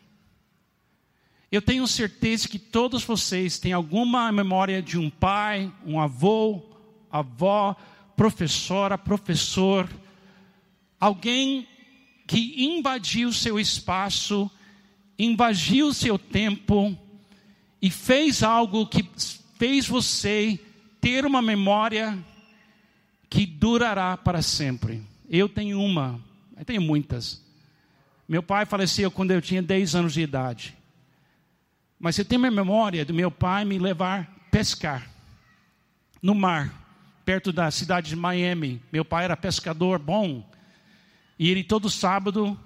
Eu 1.52 1.60
tenho 1.60 1.86
certeza 1.86 2.48
que 2.48 2.58
todos 2.58 3.02
vocês 3.02 3.58
têm 3.58 3.72
alguma 3.72 4.30
memória 4.30 4.80
de 4.80 4.98
um 4.98 5.10
pai, 5.10 5.72
um 5.84 6.00
avô, 6.00 6.62
avó, 7.10 7.74
professora, 8.16 8.96
professor, 8.96 9.88
alguém 10.98 11.66
que 12.26 12.64
invadiu 12.64 13.32
seu 13.32 13.58
espaço, 13.58 14.50
invadiu 15.24 15.92
seu 15.92 16.18
tempo 16.18 16.96
e 17.80 17.90
fez 17.90 18.42
algo 18.42 18.86
que 18.86 19.08
fez 19.58 19.86
você 19.86 20.58
ter 21.00 21.26
uma 21.26 21.42
memória 21.42 22.18
que 23.28 23.44
durará 23.44 24.16
para 24.16 24.40
sempre. 24.40 25.02
Eu 25.28 25.48
tenho 25.48 25.80
uma, 25.80 26.18
eu 26.56 26.64
tenho 26.64 26.80
muitas. 26.80 27.44
Meu 28.26 28.42
pai 28.42 28.64
faleceu 28.64 29.10
quando 29.10 29.32
eu 29.32 29.42
tinha 29.42 29.62
10 29.62 29.94
anos 29.94 30.14
de 30.14 30.22
idade. 30.22 30.76
Mas 31.98 32.16
eu 32.18 32.24
tenho 32.24 32.46
a 32.46 32.50
memória 32.50 33.04
do 33.04 33.12
meu 33.12 33.30
pai 33.30 33.64
me 33.64 33.78
levar 33.78 34.48
pescar 34.50 35.08
no 36.22 36.34
mar, 36.34 36.72
perto 37.24 37.52
da 37.52 37.70
cidade 37.70 38.08
de 38.08 38.16
Miami. 38.16 38.80
Meu 38.90 39.04
pai 39.04 39.24
era 39.24 39.36
pescador 39.36 39.98
bom. 39.98 40.48
E 41.38 41.50
ele 41.50 41.62
todo 41.62 41.90
sábado 41.90 42.58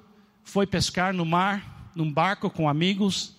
foi 0.44 0.66
pescar 0.66 1.12
no 1.12 1.24
mar, 1.24 1.73
num 1.94 2.12
barco 2.12 2.50
com 2.50 2.68
amigos. 2.68 3.34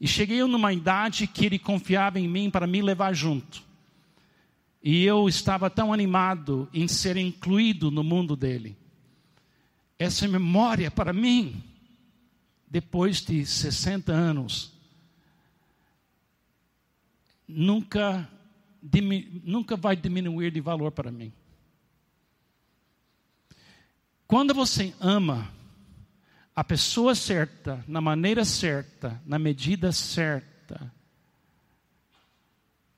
E 0.00 0.06
cheguei 0.06 0.42
numa 0.44 0.72
idade 0.72 1.26
que 1.26 1.46
ele 1.46 1.58
confiava 1.58 2.20
em 2.20 2.28
mim 2.28 2.50
para 2.50 2.66
me 2.66 2.82
levar 2.82 3.14
junto. 3.14 3.62
E 4.82 5.04
eu 5.04 5.28
estava 5.28 5.68
tão 5.68 5.92
animado 5.92 6.68
em 6.72 6.86
ser 6.86 7.16
incluído 7.16 7.90
no 7.90 8.04
mundo 8.04 8.36
dele. 8.36 8.76
Essa 9.98 10.28
memória 10.28 10.90
para 10.90 11.12
mim, 11.12 11.62
depois 12.70 13.20
de 13.22 13.44
60 13.46 14.12
anos, 14.12 14.72
nunca, 17.48 18.28
nunca 19.42 19.76
vai 19.76 19.96
diminuir 19.96 20.50
de 20.50 20.60
valor 20.60 20.92
para 20.92 21.10
mim. 21.10 21.32
Quando 24.26 24.52
você 24.52 24.92
ama 25.00 25.55
a 26.56 26.64
pessoa 26.64 27.14
certa, 27.14 27.84
na 27.86 28.00
maneira 28.00 28.42
certa, 28.42 29.20
na 29.26 29.38
medida 29.38 29.92
certa, 29.92 30.90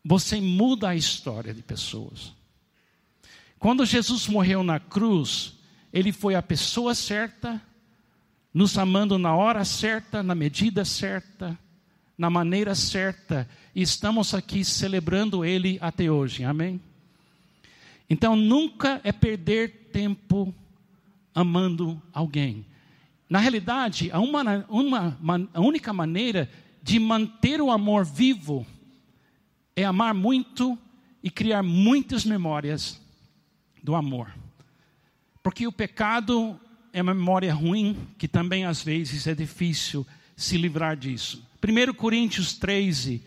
você 0.05 0.40
muda 0.40 0.90
a 0.90 0.94
história 0.94 1.53
de 1.53 1.61
pessoas. 1.61 2.33
Quando 3.59 3.85
Jesus 3.85 4.29
morreu 4.29 4.62
na 4.62 4.79
cruz, 4.79 5.55
ele 5.92 6.12
foi 6.12 6.37
a 6.37 6.42
pessoa 6.42 6.94
certa, 6.94 7.61
nos 8.55 8.79
amando 8.79 9.18
na 9.18 9.35
hora 9.35 9.64
certa, 9.64 10.23
na 10.23 10.37
medida 10.37 10.85
certa, 10.85 11.59
na 12.16 12.31
maneira 12.31 12.77
certa, 12.77 13.49
e 13.75 13.83
estamos 13.83 14.35
aqui 14.35 14.64
celebrando 14.64 15.44
Ele 15.44 15.79
até 15.81 16.11
hoje, 16.11 16.44
amém? 16.44 16.81
Então 18.09 18.35
nunca 18.35 19.01
é 19.05 19.12
perder 19.12 19.90
tempo 19.92 20.55
amando 21.35 22.01
alguém. 22.12 22.64
Na 23.29 23.38
realidade, 23.38 24.11
a, 24.11 24.19
uma, 24.19 24.64
uma, 24.69 25.49
a 25.53 25.61
única 25.61 25.93
maneira 25.93 26.51
de 26.83 26.99
manter 26.99 27.61
o 27.61 27.71
amor 27.71 28.05
vivo 28.05 28.67
é 29.77 29.85
amar 29.85 30.14
muito 30.14 30.79
e 31.23 31.31
criar 31.31 31.62
muitas 31.62 32.25
memórias 32.25 33.01
do 33.83 33.95
amor. 33.95 34.33
Porque 35.43 35.67
o 35.67 35.73
pecado 35.73 36.59
é 36.93 37.03
uma 37.03 37.14
memória 37.14 37.53
ruim 37.53 37.97
que 38.17 38.27
também 38.27 38.64
às 38.64 38.83
vezes 38.83 39.27
é 39.27 39.35
difícil 39.35 40.07
se 40.37 40.57
livrar 40.57 40.97
disso. 40.97 41.47
1 41.62 41.93
Coríntios 41.95 42.55
13 42.55 43.23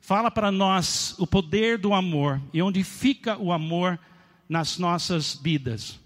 fala 0.00 0.30
para 0.30 0.50
nós 0.50 1.14
o 1.18 1.26
poder 1.26 1.78
do 1.78 1.94
amor 1.94 2.40
e 2.52 2.60
onde 2.60 2.82
fica 2.82 3.38
o 3.38 3.52
amor 3.52 3.98
nas 4.48 4.78
nossas 4.78 5.34
vidas. 5.34 6.00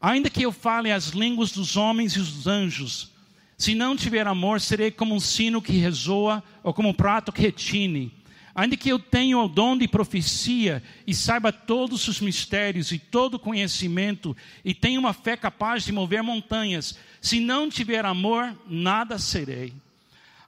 Ainda 0.00 0.30
que 0.30 0.42
eu 0.42 0.52
fale 0.52 0.90
as 0.90 1.08
línguas 1.08 1.52
dos 1.52 1.76
homens 1.76 2.14
e 2.16 2.18
dos 2.18 2.46
anjos, 2.46 3.10
se 3.58 3.74
não 3.74 3.94
tiver 3.94 4.26
amor, 4.26 4.58
serei 4.58 4.90
como 4.90 5.14
um 5.14 5.20
sino 5.20 5.60
que 5.60 5.72
ressoa 5.72 6.42
ou 6.62 6.72
como 6.72 6.88
um 6.88 6.94
prato 6.94 7.30
que 7.30 7.42
retine. 7.42 8.10
Ainda 8.54 8.76
que 8.76 8.88
eu 8.88 8.98
tenha 8.98 9.38
o 9.38 9.48
dom 9.48 9.76
de 9.76 9.86
profecia 9.86 10.82
e 11.06 11.14
saiba 11.14 11.52
todos 11.52 12.08
os 12.08 12.20
mistérios 12.20 12.90
e 12.90 12.98
todo 12.98 13.34
o 13.34 13.38
conhecimento 13.38 14.34
e 14.64 14.72
tenha 14.72 14.98
uma 14.98 15.12
fé 15.12 15.36
capaz 15.36 15.84
de 15.84 15.92
mover 15.92 16.22
montanhas, 16.22 16.98
se 17.20 17.38
não 17.38 17.68
tiver 17.68 18.04
amor, 18.04 18.56
nada 18.66 19.18
serei. 19.18 19.74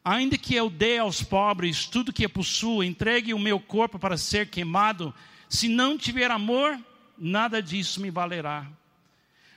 Ainda 0.03 0.37
que 0.39 0.55
eu 0.55 0.69
dê 0.71 0.99
aos 0.99 1.23
pobres 1.23 1.87
tudo 1.87 2.13
que 2.13 2.25
eu 2.25 2.31
possuo, 2.31 2.83
entregue 2.83 3.35
o 3.35 3.39
meu 3.39 3.61
corpo 3.61 3.99
para 3.99 4.17
ser 4.17 4.49
queimado, 4.49 5.15
se 5.49 5.69
não 5.69 5.99
tiver 5.99 6.31
amor, 6.31 6.79
nada 7.19 7.63
disso 7.63 8.01
me 8.01 8.11
valerá. 8.11 8.67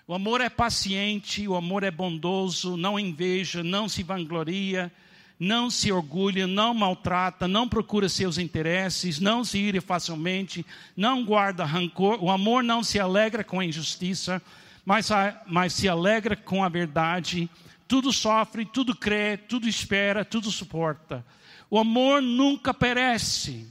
O 0.07 0.13
amor 0.13 0.41
é 0.41 0.49
paciente, 0.49 1.47
o 1.47 1.55
amor 1.55 1.83
é 1.83 1.91
bondoso, 1.91 2.77
não 2.77 2.99
inveja, 2.99 3.63
não 3.63 3.89
se 3.89 4.03
vangloria, 4.03 4.91
não 5.39 5.69
se 5.69 5.91
orgulha, 5.91 6.45
não 6.45 6.73
maltrata, 6.73 7.47
não 7.47 7.67
procura 7.67 8.07
seus 8.07 8.37
interesses, 8.37 9.19
não 9.19 9.43
se 9.43 9.57
ira 9.57 9.81
facilmente, 9.81 10.65
não 10.95 11.25
guarda 11.25 11.65
rancor. 11.65 12.23
O 12.23 12.29
amor 12.29 12.63
não 12.63 12.83
se 12.83 12.99
alegra 12.99 13.43
com 13.43 13.59
a 13.59 13.65
injustiça, 13.65 14.41
mas, 14.85 15.09
mas 15.47 15.73
se 15.73 15.89
alegra 15.89 16.35
com 16.35 16.63
a 16.63 16.69
verdade 16.69 17.49
tudo 17.87 18.11
sofre, 18.11 18.65
tudo 18.65 18.95
crê, 18.95 19.37
tudo 19.37 19.67
espera, 19.67 20.25
tudo 20.25 20.51
suporta. 20.51 21.25
O 21.69 21.77
amor 21.77 22.21
nunca 22.21 22.73
perece, 22.73 23.67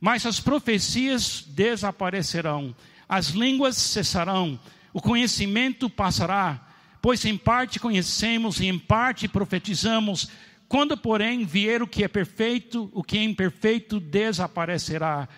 mas 0.00 0.26
as 0.26 0.40
profecias 0.40 1.44
desaparecerão, 1.48 2.74
as 3.08 3.28
línguas 3.28 3.76
cessarão, 3.76 4.58
o 4.94 5.02
conhecimento 5.02 5.90
passará, 5.90 6.66
pois 7.02 7.22
em 7.26 7.36
parte 7.36 7.78
conhecemos 7.78 8.60
e 8.60 8.66
em 8.66 8.78
parte 8.78 9.28
profetizamos. 9.28 10.30
Quando, 10.66 10.96
porém, 10.96 11.44
vier 11.44 11.82
o 11.82 11.86
que 11.86 12.02
é 12.02 12.08
perfeito, 12.08 12.90
o 12.94 13.04
que 13.04 13.18
é 13.18 13.22
imperfeito 13.22 14.00
desaparecerá. 14.00 15.28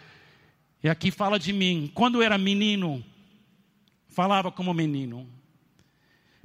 E 0.80 0.88
aqui 0.88 1.10
fala 1.10 1.40
de 1.40 1.52
mim. 1.52 1.90
Quando 1.92 2.22
era 2.22 2.38
menino, 2.38 3.04
falava 4.06 4.52
como 4.52 4.72
menino 4.72 5.34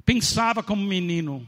pensava 0.04 0.62
como 0.62 0.84
menino 0.84 1.46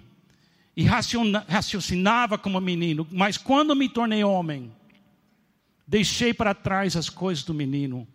e 0.76 0.84
raciocinava 0.84 2.36
como 2.36 2.60
menino, 2.60 3.06
mas 3.10 3.36
quando 3.36 3.76
me 3.76 3.88
tornei 3.88 4.24
homem, 4.24 4.72
deixei 5.86 6.34
para 6.34 6.54
trás 6.54 6.96
as 6.96 7.08
coisas 7.08 7.44
do 7.44 7.54
menino. 7.54 8.08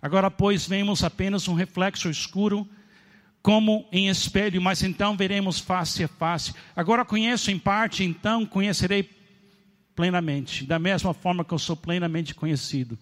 Agora, 0.00 0.30
pois, 0.30 0.66
vemos 0.66 1.02
apenas 1.02 1.48
um 1.48 1.54
reflexo 1.54 2.08
escuro, 2.08 2.68
como 3.46 3.86
em 3.92 4.08
espelho, 4.08 4.60
mas 4.60 4.82
então 4.82 5.16
veremos 5.16 5.60
face 5.60 6.02
a 6.02 6.08
face. 6.08 6.52
Agora 6.74 7.04
conheço 7.04 7.48
em 7.48 7.56
parte, 7.56 8.02
então 8.02 8.44
conhecerei 8.44 9.08
plenamente, 9.94 10.66
da 10.66 10.80
mesma 10.80 11.14
forma 11.14 11.44
que 11.44 11.54
eu 11.54 11.58
sou 11.60 11.76
plenamente 11.76 12.34
conhecido. 12.34 12.98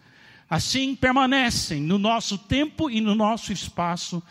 Assim 0.46 0.94
permanecem 0.94 1.80
no 1.80 1.96
nosso 1.96 2.36
tempo 2.36 2.90
e 2.90 3.00
no 3.00 3.14
nosso 3.14 3.54
espaço 3.54 4.22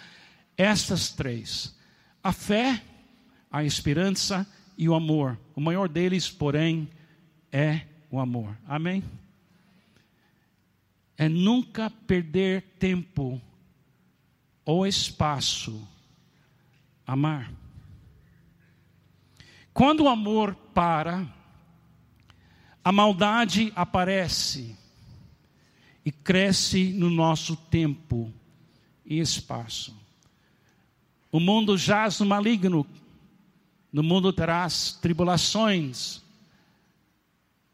estas 0.56 1.10
três 1.10 1.76
a 2.24 2.32
fé, 2.32 2.80
a 3.50 3.64
esperança 3.64 4.46
e 4.78 4.88
o 4.88 4.94
amor. 4.94 5.36
O 5.56 5.60
maior 5.60 5.90
deles, 5.90 6.30
porém, 6.30 6.88
é 7.52 7.82
o 8.12 8.20
amor. 8.20 8.56
Amém? 8.68 9.04
É 11.18 11.28
nunca 11.28 11.90
perder 11.90 12.62
tempo 12.78 13.42
ou 14.64 14.86
espaço. 14.86 15.92
Amar. 17.06 17.52
Quando 19.74 20.04
o 20.04 20.10
amor 20.10 20.56
para, 20.74 21.28
a 22.84 22.92
maldade 22.92 23.72
aparece 23.76 24.78
e 26.06 26.12
cresce 26.12 26.94
no 26.94 27.10
nosso 27.10 27.56
tempo 27.56 28.32
e 29.06 29.20
espaço. 29.20 29.96
O 31.32 31.40
mundo 31.40 31.78
jaz 31.78 32.20
no 32.20 32.26
maligno, 32.26 32.86
no 33.92 34.04
mundo 34.04 34.32
terás 34.32 35.00
tribulações. 35.02 36.22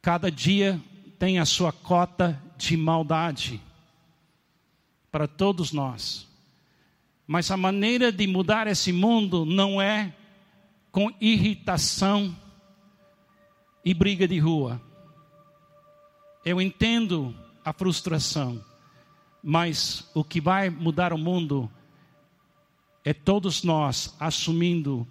Cada 0.01 0.31
dia 0.31 0.79
tem 1.17 1.39
a 1.39 1.45
sua 1.45 1.73
cota 1.73 2.41
de 2.57 2.77
maldade 2.77 3.61
para 5.11 5.27
todos 5.27 5.73
nós. 5.73 6.28
Mas 7.31 7.51
a 7.51 7.55
maneira 7.55 8.11
de 8.11 8.25
mudar 8.25 8.65
esse 8.65 8.91
mundo 8.91 9.45
não 9.45 9.79
é 9.79 10.15
com 10.91 11.13
irritação 11.21 12.35
e 13.85 13.93
briga 13.93 14.27
de 14.27 14.39
rua. 14.39 14.81
Eu 16.43 16.59
entendo 16.59 17.35
a 17.63 17.71
frustração, 17.71 18.65
mas 19.43 20.09
o 20.15 20.23
que 20.23 20.41
vai 20.41 20.71
mudar 20.71 21.13
o 21.13 21.19
mundo 21.19 21.71
é 23.05 23.13
todos 23.13 23.61
nós 23.61 24.15
assumindo 24.19 25.07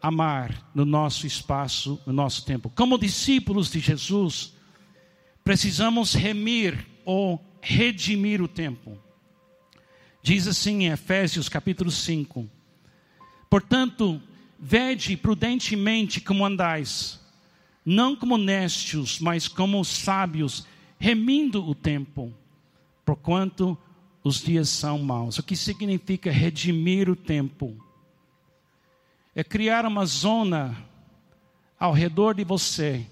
amar 0.00 0.70
no 0.72 0.84
nosso 0.84 1.26
espaço, 1.26 2.00
no 2.06 2.12
nosso 2.12 2.44
tempo. 2.44 2.70
Como 2.70 2.96
discípulos 2.96 3.68
de 3.68 3.80
Jesus, 3.80 4.54
precisamos 5.42 6.14
remir 6.14 6.86
ou 7.04 7.44
redimir 7.60 8.40
o 8.40 8.46
tempo. 8.46 9.07
Diz 10.22 10.46
assim 10.46 10.84
em 10.84 10.88
Efésios 10.88 11.48
capítulo 11.48 11.90
5: 11.90 12.48
Portanto, 13.48 14.20
vede 14.58 15.16
prudentemente 15.16 16.20
como 16.20 16.44
andais, 16.44 17.20
não 17.84 18.16
como 18.16 18.36
néscios, 18.36 19.20
mas 19.20 19.46
como 19.46 19.84
sábios, 19.84 20.66
remindo 20.98 21.64
o 21.64 21.74
tempo, 21.74 22.32
porquanto 23.04 23.78
os 24.24 24.42
dias 24.42 24.68
são 24.68 24.98
maus. 24.98 25.38
O 25.38 25.42
que 25.42 25.56
significa 25.56 26.30
redimir 26.30 27.08
o 27.08 27.16
tempo? 27.16 27.76
É 29.34 29.44
criar 29.44 29.86
uma 29.86 30.04
zona 30.04 30.76
ao 31.78 31.92
redor 31.92 32.34
de 32.34 32.42
você, 32.42 33.06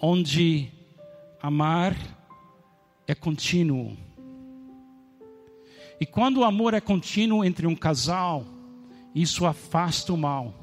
onde 0.00 0.72
amar 1.42 1.94
é 3.06 3.14
contínuo. 3.14 3.96
E 6.00 6.06
quando 6.06 6.38
o 6.38 6.44
amor 6.44 6.74
é 6.74 6.80
contínuo 6.80 7.44
entre 7.44 7.66
um 7.66 7.74
casal, 7.74 8.44
isso 9.14 9.46
afasta 9.46 10.12
o 10.12 10.16
mal 10.16 10.54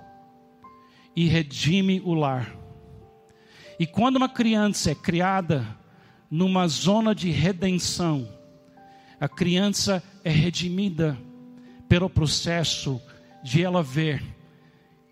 e 1.16 1.28
redime 1.28 2.02
o 2.04 2.14
lar. 2.14 2.56
E 3.80 3.86
quando 3.86 4.16
uma 4.16 4.30
criança 4.30 4.92
é 4.92 4.96
criada 4.96 5.66
numa 6.30 6.68
zona 6.68 7.14
de 7.14 7.30
redenção, 7.30 8.28
a 9.20 9.28
criança 9.28 10.04
é 10.24 10.30
redimida 10.30 11.18
pelo 11.88 12.10
processo 12.10 13.02
de 13.44 13.64
ela 13.64 13.84
ver 13.84 14.24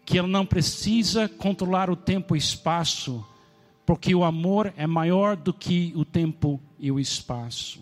que 0.05 0.17
ela 0.17 0.27
não 0.27 0.45
precisa 0.45 1.29
controlar 1.29 1.89
o 1.89 1.95
tempo 1.95 2.35
e 2.35 2.39
espaço, 2.39 3.25
porque 3.85 4.13
o 4.13 4.23
amor 4.23 4.73
é 4.75 4.85
maior 4.85 5.35
do 5.35 5.53
que 5.53 5.93
o 5.95 6.03
tempo 6.03 6.59
e 6.77 6.91
o 6.91 6.99
espaço. 6.99 7.81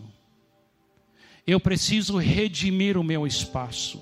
Eu 1.45 1.59
preciso 1.59 2.17
redimir 2.17 2.97
o 2.97 3.03
meu 3.03 3.25
espaço. 3.25 4.01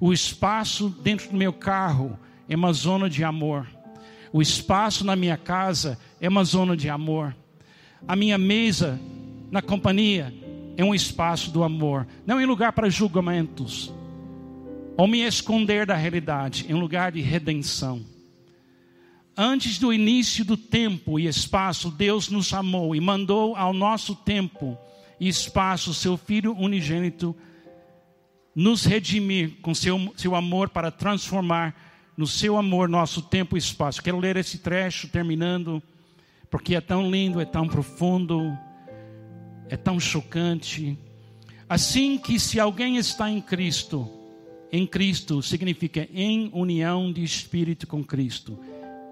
O 0.00 0.12
espaço 0.12 0.88
dentro 0.88 1.30
do 1.30 1.36
meu 1.36 1.52
carro 1.52 2.18
é 2.48 2.56
uma 2.56 2.72
zona 2.72 3.08
de 3.08 3.22
amor. 3.24 3.66
O 4.32 4.40
espaço 4.40 5.04
na 5.04 5.14
minha 5.14 5.36
casa 5.36 5.98
é 6.20 6.28
uma 6.28 6.44
zona 6.44 6.76
de 6.76 6.88
amor. 6.88 7.36
A 8.06 8.16
minha 8.16 8.38
mesa 8.38 8.98
na 9.50 9.60
companhia 9.60 10.32
é 10.76 10.84
um 10.84 10.94
espaço 10.94 11.50
do 11.50 11.62
amor, 11.62 12.06
não 12.26 12.40
é 12.40 12.44
um 12.44 12.48
lugar 12.48 12.72
para 12.72 12.88
julgamentos 12.88 13.92
ou 14.96 15.06
me 15.06 15.20
esconder 15.20 15.86
da 15.86 15.94
realidade, 15.94 16.66
é 16.68 16.74
um 16.74 16.80
lugar 16.80 17.12
de 17.12 17.20
redenção. 17.20 18.04
Antes 19.36 19.78
do 19.78 19.92
início 19.92 20.44
do 20.44 20.56
tempo 20.56 21.18
e 21.18 21.26
espaço, 21.26 21.90
Deus 21.90 22.28
nos 22.28 22.52
amou 22.52 22.94
e 22.94 23.00
mandou 23.00 23.56
ao 23.56 23.72
nosso 23.72 24.14
tempo 24.14 24.76
e 25.22 25.28
espaço 25.28 25.94
seu 25.94 26.16
Filho 26.16 26.52
unigênito 26.58 27.36
nos 28.54 28.84
redimir 28.84 29.60
com 29.62 29.74
seu, 29.74 30.12
seu 30.16 30.34
amor 30.34 30.68
para 30.68 30.90
transformar 30.90 31.74
no 32.16 32.26
seu 32.26 32.58
amor 32.58 32.88
nosso 32.88 33.22
tempo 33.22 33.56
e 33.56 33.58
espaço. 33.58 34.02
Quero 34.02 34.18
ler 34.18 34.36
esse 34.36 34.58
trecho 34.58 35.08
terminando, 35.08 35.82
porque 36.50 36.74
é 36.74 36.80
tão 36.80 37.10
lindo, 37.10 37.40
é 37.40 37.44
tão 37.44 37.68
profundo 37.68 38.52
é 39.72 39.76
tão 39.76 39.98
chocante. 39.98 40.98
Assim 41.66 42.18
que 42.18 42.38
se 42.38 42.60
alguém 42.60 42.98
está 42.98 43.30
em 43.30 43.40
Cristo, 43.40 44.06
em 44.70 44.86
Cristo 44.86 45.40
significa 45.40 46.06
em 46.12 46.50
união 46.52 47.10
de 47.10 47.24
espírito 47.24 47.86
com 47.86 48.04
Cristo. 48.04 48.58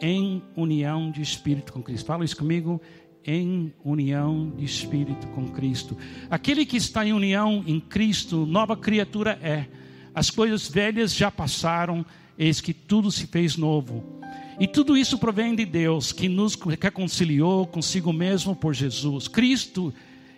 Em 0.03 0.43
união 0.55 1.11
de 1.11 1.23
espírito 1.23 1.73
com 1.73 1.83
Cristo. 1.83 2.05
Fala 2.05 2.27
isso 2.27 2.37
comigo. 2.37 2.79
Em 3.25 3.73
união 3.85 4.53
de 4.57 4.65
espírito 4.65 5.27
com 5.29 5.49
Cristo. 5.49 5.97
Aquele 6.31 6.65
que 6.65 6.77
está 6.77 7.07
em 7.07 7.13
união 7.13 7.63
em 7.67 7.79
Cristo, 7.79 8.47
nova 8.47 8.77
criatura 8.77 9.39
é. 9.43 9.67
As 10.15 10.31
coisas 10.31 10.69
velhas 10.69 11.15
já 11.15 11.31
passaram, 11.31 12.05
eis 12.39 12.61
que 12.61 12.73
tudo 12.73 13.11
se 13.11 13.27
fez 13.27 13.57
novo. 13.57 14.21
E 14.59 14.67
tudo 14.67 14.97
isso 14.97 15.19
provém 15.19 15.55
de 15.55 15.65
Deus, 15.65 16.13
que 16.13 16.29
nos 16.29 16.55
reconciliou 16.55 17.67
consigo 17.67 18.13
mesmo 18.13 18.55
por 18.55 18.75
Jesus. 18.75 19.29
Cristo 19.29 19.93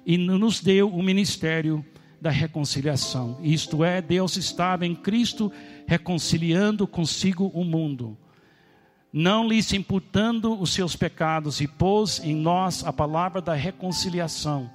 e 0.06 0.16
nos 0.16 0.60
deu 0.60 0.88
o 0.88 1.02
ministério 1.02 1.84
da 2.20 2.30
reconciliação. 2.30 3.36
Isto 3.42 3.82
é, 3.82 4.00
Deus 4.00 4.36
estava 4.36 4.86
em 4.86 4.94
Cristo 4.94 5.50
reconciliando 5.88 6.86
consigo 6.86 7.50
o 7.52 7.64
mundo, 7.64 8.16
não 9.12 9.46
lhes 9.46 9.72
imputando 9.72 10.58
os 10.58 10.72
seus 10.72 10.96
pecados, 10.96 11.60
e 11.60 11.68
pôs 11.68 12.18
em 12.20 12.34
nós 12.34 12.82
a 12.84 12.92
palavra 12.92 13.42
da 13.42 13.54
reconciliação. 13.54 14.70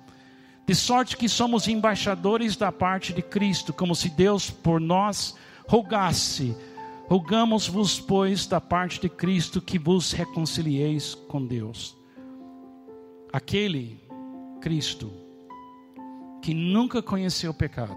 De 0.67 0.75
sorte 0.75 1.17
que 1.17 1.27
somos 1.27 1.67
embaixadores 1.67 2.55
da 2.55 2.71
parte 2.71 3.13
de 3.13 3.21
Cristo, 3.21 3.73
como 3.73 3.95
se 3.95 4.09
Deus 4.09 4.49
por 4.49 4.79
nós 4.79 5.35
rogasse. 5.67 6.55
Rogamos-vos, 7.07 7.99
pois, 7.99 8.45
da 8.45 8.59
parte 8.59 8.99
de 8.99 9.09
Cristo, 9.09 9.61
que 9.61 9.79
vos 9.79 10.11
reconcilieis 10.11 11.15
com 11.15 11.45
Deus. 11.45 11.95
Aquele 13.31 13.99
Cristo, 14.59 15.11
que 16.41 16.53
nunca 16.53 17.01
conheceu 17.01 17.51
o 17.51 17.53
pecado, 17.53 17.95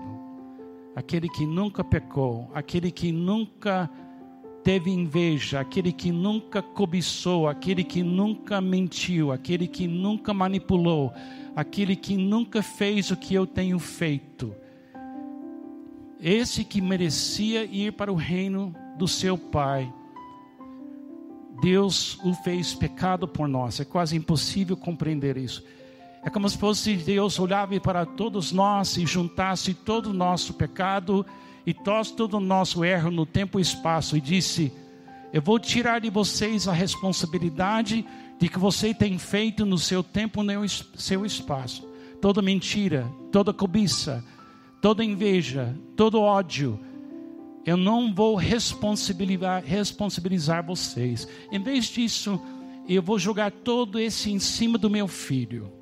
aquele 0.95 1.29
que 1.29 1.45
nunca 1.45 1.83
pecou, 1.83 2.51
aquele 2.55 2.91
que 2.93 3.11
nunca 3.11 3.91
teve 4.63 4.91
inveja, 4.91 5.61
aquele 5.61 5.93
que 5.93 6.13
nunca 6.13 6.63
cobiçou, 6.63 7.49
aquele 7.49 7.83
que 7.83 8.03
nunca 8.03 8.61
mentiu, 8.61 9.33
aquele 9.33 9.67
que 9.67 9.87
nunca 9.87 10.35
manipulou, 10.35 11.13
aquele 11.57 11.97
que 11.97 12.17
nunca 12.17 12.63
fez 12.63 13.11
o 13.11 13.17
que 13.17 13.35
eu 13.35 13.47
tenho 13.47 13.79
feito. 13.79 14.55
Esse 16.21 16.65
que 16.65 16.81
merecia 16.81 17.65
ir 17.65 17.93
para 17.93 18.13
o 18.13 18.17
reino 18.17 18.75
do 18.99 19.09
seu 19.09 19.39
Pai. 19.39 19.91
Deus 21.63 22.19
o 22.25 22.35
fez 22.35 22.75
pecado 22.75 23.27
por 23.27 23.49
nós. 23.49 23.81
É 23.81 23.85
quase 23.85 24.17
impossível 24.17 24.77
compreender 24.77 25.37
isso. 25.37 25.65
É 26.23 26.29
como 26.29 26.49
se 26.49 26.59
fosse 26.59 26.97
Deus 26.97 27.39
olhava 27.39 27.79
para 27.81 28.05
todos 28.05 28.53
nós 28.53 28.99
e 28.99 29.07
juntasse 29.07 29.73
todo 29.73 30.11
o 30.11 30.15
nosso 30.15 30.53
pecado 30.55 31.25
e 31.67 31.75
todo 31.75 32.37
o 32.37 32.41
nosso 32.41 32.85
erro 32.85 33.11
no 33.11 33.27
tempo 33.27 33.59
e 33.59 33.63
espaço 33.63 34.17
e 34.17 34.21
disse: 34.21 34.73
Eu 35.33 35.43
vou 35.43 35.59
tirar 35.59 36.01
de 36.01 36.11
vocês 36.11 36.67
a 36.67 36.73
responsabilidade 36.73 38.05
de 38.39 38.49
que 38.49 38.59
você 38.59 38.95
tem 38.95 39.19
feito 39.19 39.67
no 39.67 39.79
seu 39.79 40.03
tempo, 40.03 40.43
no 40.43 40.69
seu 40.69 41.27
espaço. 41.27 41.87
Toda 42.21 42.43
mentira, 42.43 43.11
toda 43.31 43.53
cobiça, 43.53 44.25
toda 44.81 45.05
inveja, 45.05 45.77
todo 45.97 46.21
ódio. 46.21 46.81
Eu 47.65 47.77
não 47.77 48.15
vou 48.15 48.37
responsabilizar, 48.37 49.63
responsabilizar 49.65 50.65
vocês. 50.65 51.29
Em 51.53 51.63
vez 51.63 51.87
disso, 51.87 52.41
eu 52.89 53.03
vou 53.03 53.19
jogar 53.19 53.53
todo 53.53 53.99
esse 53.99 54.31
em 54.31 54.39
cima 54.39 54.79
do 54.79 54.89
meu 54.89 55.07
filho. 55.07 55.80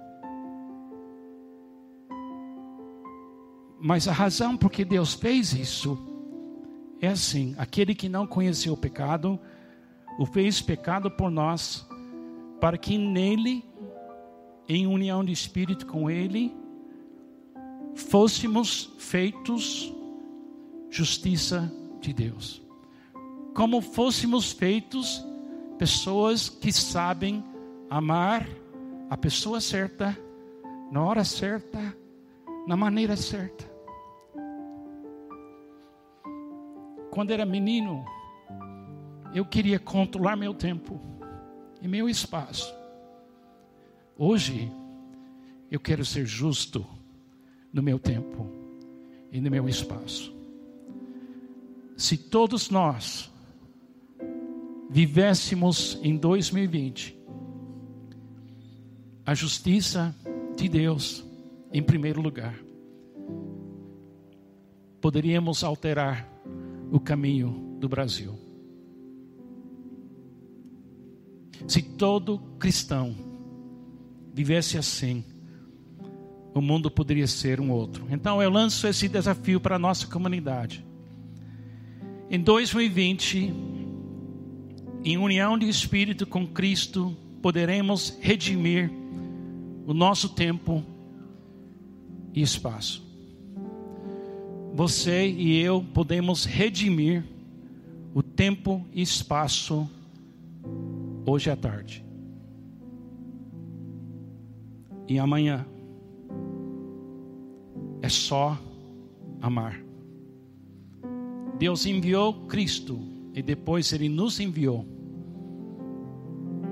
Mas 3.81 4.09
a 4.09 4.13
razão 4.13 4.57
por 4.57 4.71
que 4.71 4.85
Deus 4.85 5.15
fez 5.15 5.53
isso 5.53 5.99
é 7.01 7.09
assim: 7.09 7.55
aquele 7.59 7.95
que 7.95 8.09
não 8.09 8.27
conheceu 8.27 8.75
o 8.75 8.77
pecado, 8.77 9.39
o 10.19 10.27
fez 10.27 10.61
pecado 10.61 11.11
por 11.11 11.31
nós, 11.31 11.87
para 12.61 12.77
que 12.77 12.99
nele, 12.99 13.65
em 14.69 14.87
união 14.87 15.25
de 15.25 15.33
espírito 15.33 15.87
com 15.87 16.11
Ele, 16.11 16.55
fôssemos 17.95 18.93
feitos 18.99 19.95
justiça 20.91 21.73
de 22.01 22.13
Deus. 22.13 22.63
Como 23.55 23.81
fôssemos 23.81 24.53
feitos 24.53 25.25
pessoas 25.79 26.49
que 26.49 26.73
sabem 26.73 27.45
amar 27.89 28.47
a 29.09 29.17
pessoa 29.17 29.61
certa, 29.61 30.17
na 30.91 31.03
hora 31.03 31.25
certa, 31.25 31.97
na 32.67 32.77
maneira 32.77 33.17
certa. 33.17 33.68
Quando 37.19 37.33
era 37.33 37.45
menino, 37.45 38.05
eu 39.35 39.45
queria 39.45 39.81
controlar 39.81 40.37
meu 40.37 40.55
tempo 40.55 41.01
e 41.83 41.89
meu 41.89 42.09
espaço. 42.09 42.73
Hoje, 44.17 44.71
eu 45.69 45.81
quero 45.81 46.05
ser 46.05 46.25
justo 46.25 46.87
no 47.73 47.83
meu 47.83 47.99
tempo 47.99 48.49
e 49.33 49.41
no 49.41 49.51
meu 49.51 49.69
espaço. 49.69 50.33
Se 51.97 52.17
todos 52.17 52.71
nós 52.71 53.29
vivêssemos 54.89 55.99
em 56.05 56.17
2020 56.17 57.19
a 59.27 59.35
justiça 59.35 60.15
de 60.57 60.69
Deus 60.69 61.25
em 61.73 61.83
primeiro 61.83 62.21
lugar. 62.21 62.55
Poderíamos 65.01 65.65
alterar 65.65 66.38
o 66.91 66.99
caminho 66.99 67.77
do 67.79 67.89
Brasil. 67.89 68.39
Se 71.67 71.83
todo 71.83 72.39
cristão 72.59 73.15
vivesse 74.33 74.79
assim, 74.79 75.25
o 76.55 76.61
mundo 76.61 76.91
poderia 76.91 77.27
ser 77.27 77.61
um 77.61 77.71
outro. 77.71 78.07
Então 78.11 78.43
eu 78.43 78.51
lanço 78.51 78.87
esse 78.87 79.09
desafio 79.09 79.61
para 79.61 79.77
a 79.77 79.79
nossa 79.79 80.07
comunidade. 80.07 80.85
Em 82.31 82.41
2020, 82.41 83.53
em 85.05 85.17
união 85.17 85.59
de 85.59 85.69
espírito 85.69 86.27
com 86.27 86.47
Cristo, 86.47 87.17
poderemos 87.41 88.17
redimir 88.21 88.91
o 89.87 89.95
nosso 89.95 90.29
tempo 90.29 90.85
e 92.35 92.43
espaço. 92.43 93.08
Você 94.79 95.27
e 95.27 95.61
eu 95.61 95.85
podemos 95.93 96.45
redimir 96.45 97.25
o 98.15 98.23
tempo 98.23 98.87
e 98.93 99.03
espaço 99.03 99.91
hoje 101.27 101.51
à 101.51 101.57
tarde. 101.57 102.07
E 105.09 105.19
amanhã 105.19 105.67
é 108.01 108.09
só 108.09 108.57
amar. 109.43 109.83
Deus 111.59 111.85
enviou 111.85 112.47
Cristo 112.47 113.01
e 113.35 113.43
depois 113.43 113.93
Ele 113.93 114.09
nos 114.09 114.39
enviou, 114.39 114.87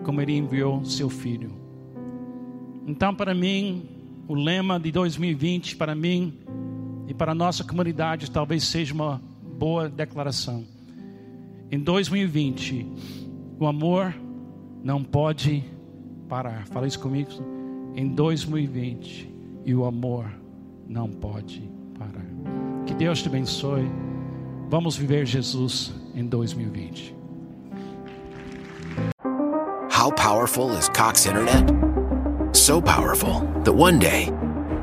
como 0.05 0.21
Ele 0.21 0.37
enviou 0.37 0.85
seu 0.85 1.11
Filho. 1.11 1.51
Então, 2.87 3.13
para 3.13 3.35
mim, 3.35 3.89
o 4.29 4.35
lema 4.35 4.79
de 4.79 4.93
2020, 4.93 5.75
para 5.75 5.97
mim 5.97 6.46
e 7.09 7.15
para 7.15 7.33
a 7.33 7.35
nossa 7.35 7.65
comunidade, 7.65 8.31
talvez 8.31 8.65
seja 8.65 8.93
uma 8.93 9.21
boa 9.59 9.89
declaração. 9.89 10.65
Em 11.71 11.79
2020, 11.79 12.87
o 13.59 13.67
amor 13.67 14.15
não 14.83 15.03
pode 15.03 15.65
parar. 16.29 16.67
Fala 16.67 16.87
isso 16.87 17.01
comigo. 17.01 17.31
Em 17.95 18.09
2020, 18.09 19.31
e 19.65 19.75
o 19.75 19.85
amor 19.85 20.27
não 20.89 21.09
pode 21.09 21.63
parar. 21.99 22.27
Que 22.87 22.95
Deus 22.95 23.23
te 23.23 23.29
abençoe. 23.29 23.91
Vamos 24.69 24.97
viver 24.97 25.27
Jesus 25.27 25.93
em 26.15 26.25
2020. 26.25 27.15
How 29.91 30.13
powerful 30.13 30.71
is 30.79 30.89
Cox 30.91 31.27
Internet? 31.27 31.67
So 32.53 32.81
powerful 32.81 33.41
that 33.65 33.75
one 33.75 33.99
day 33.99 34.31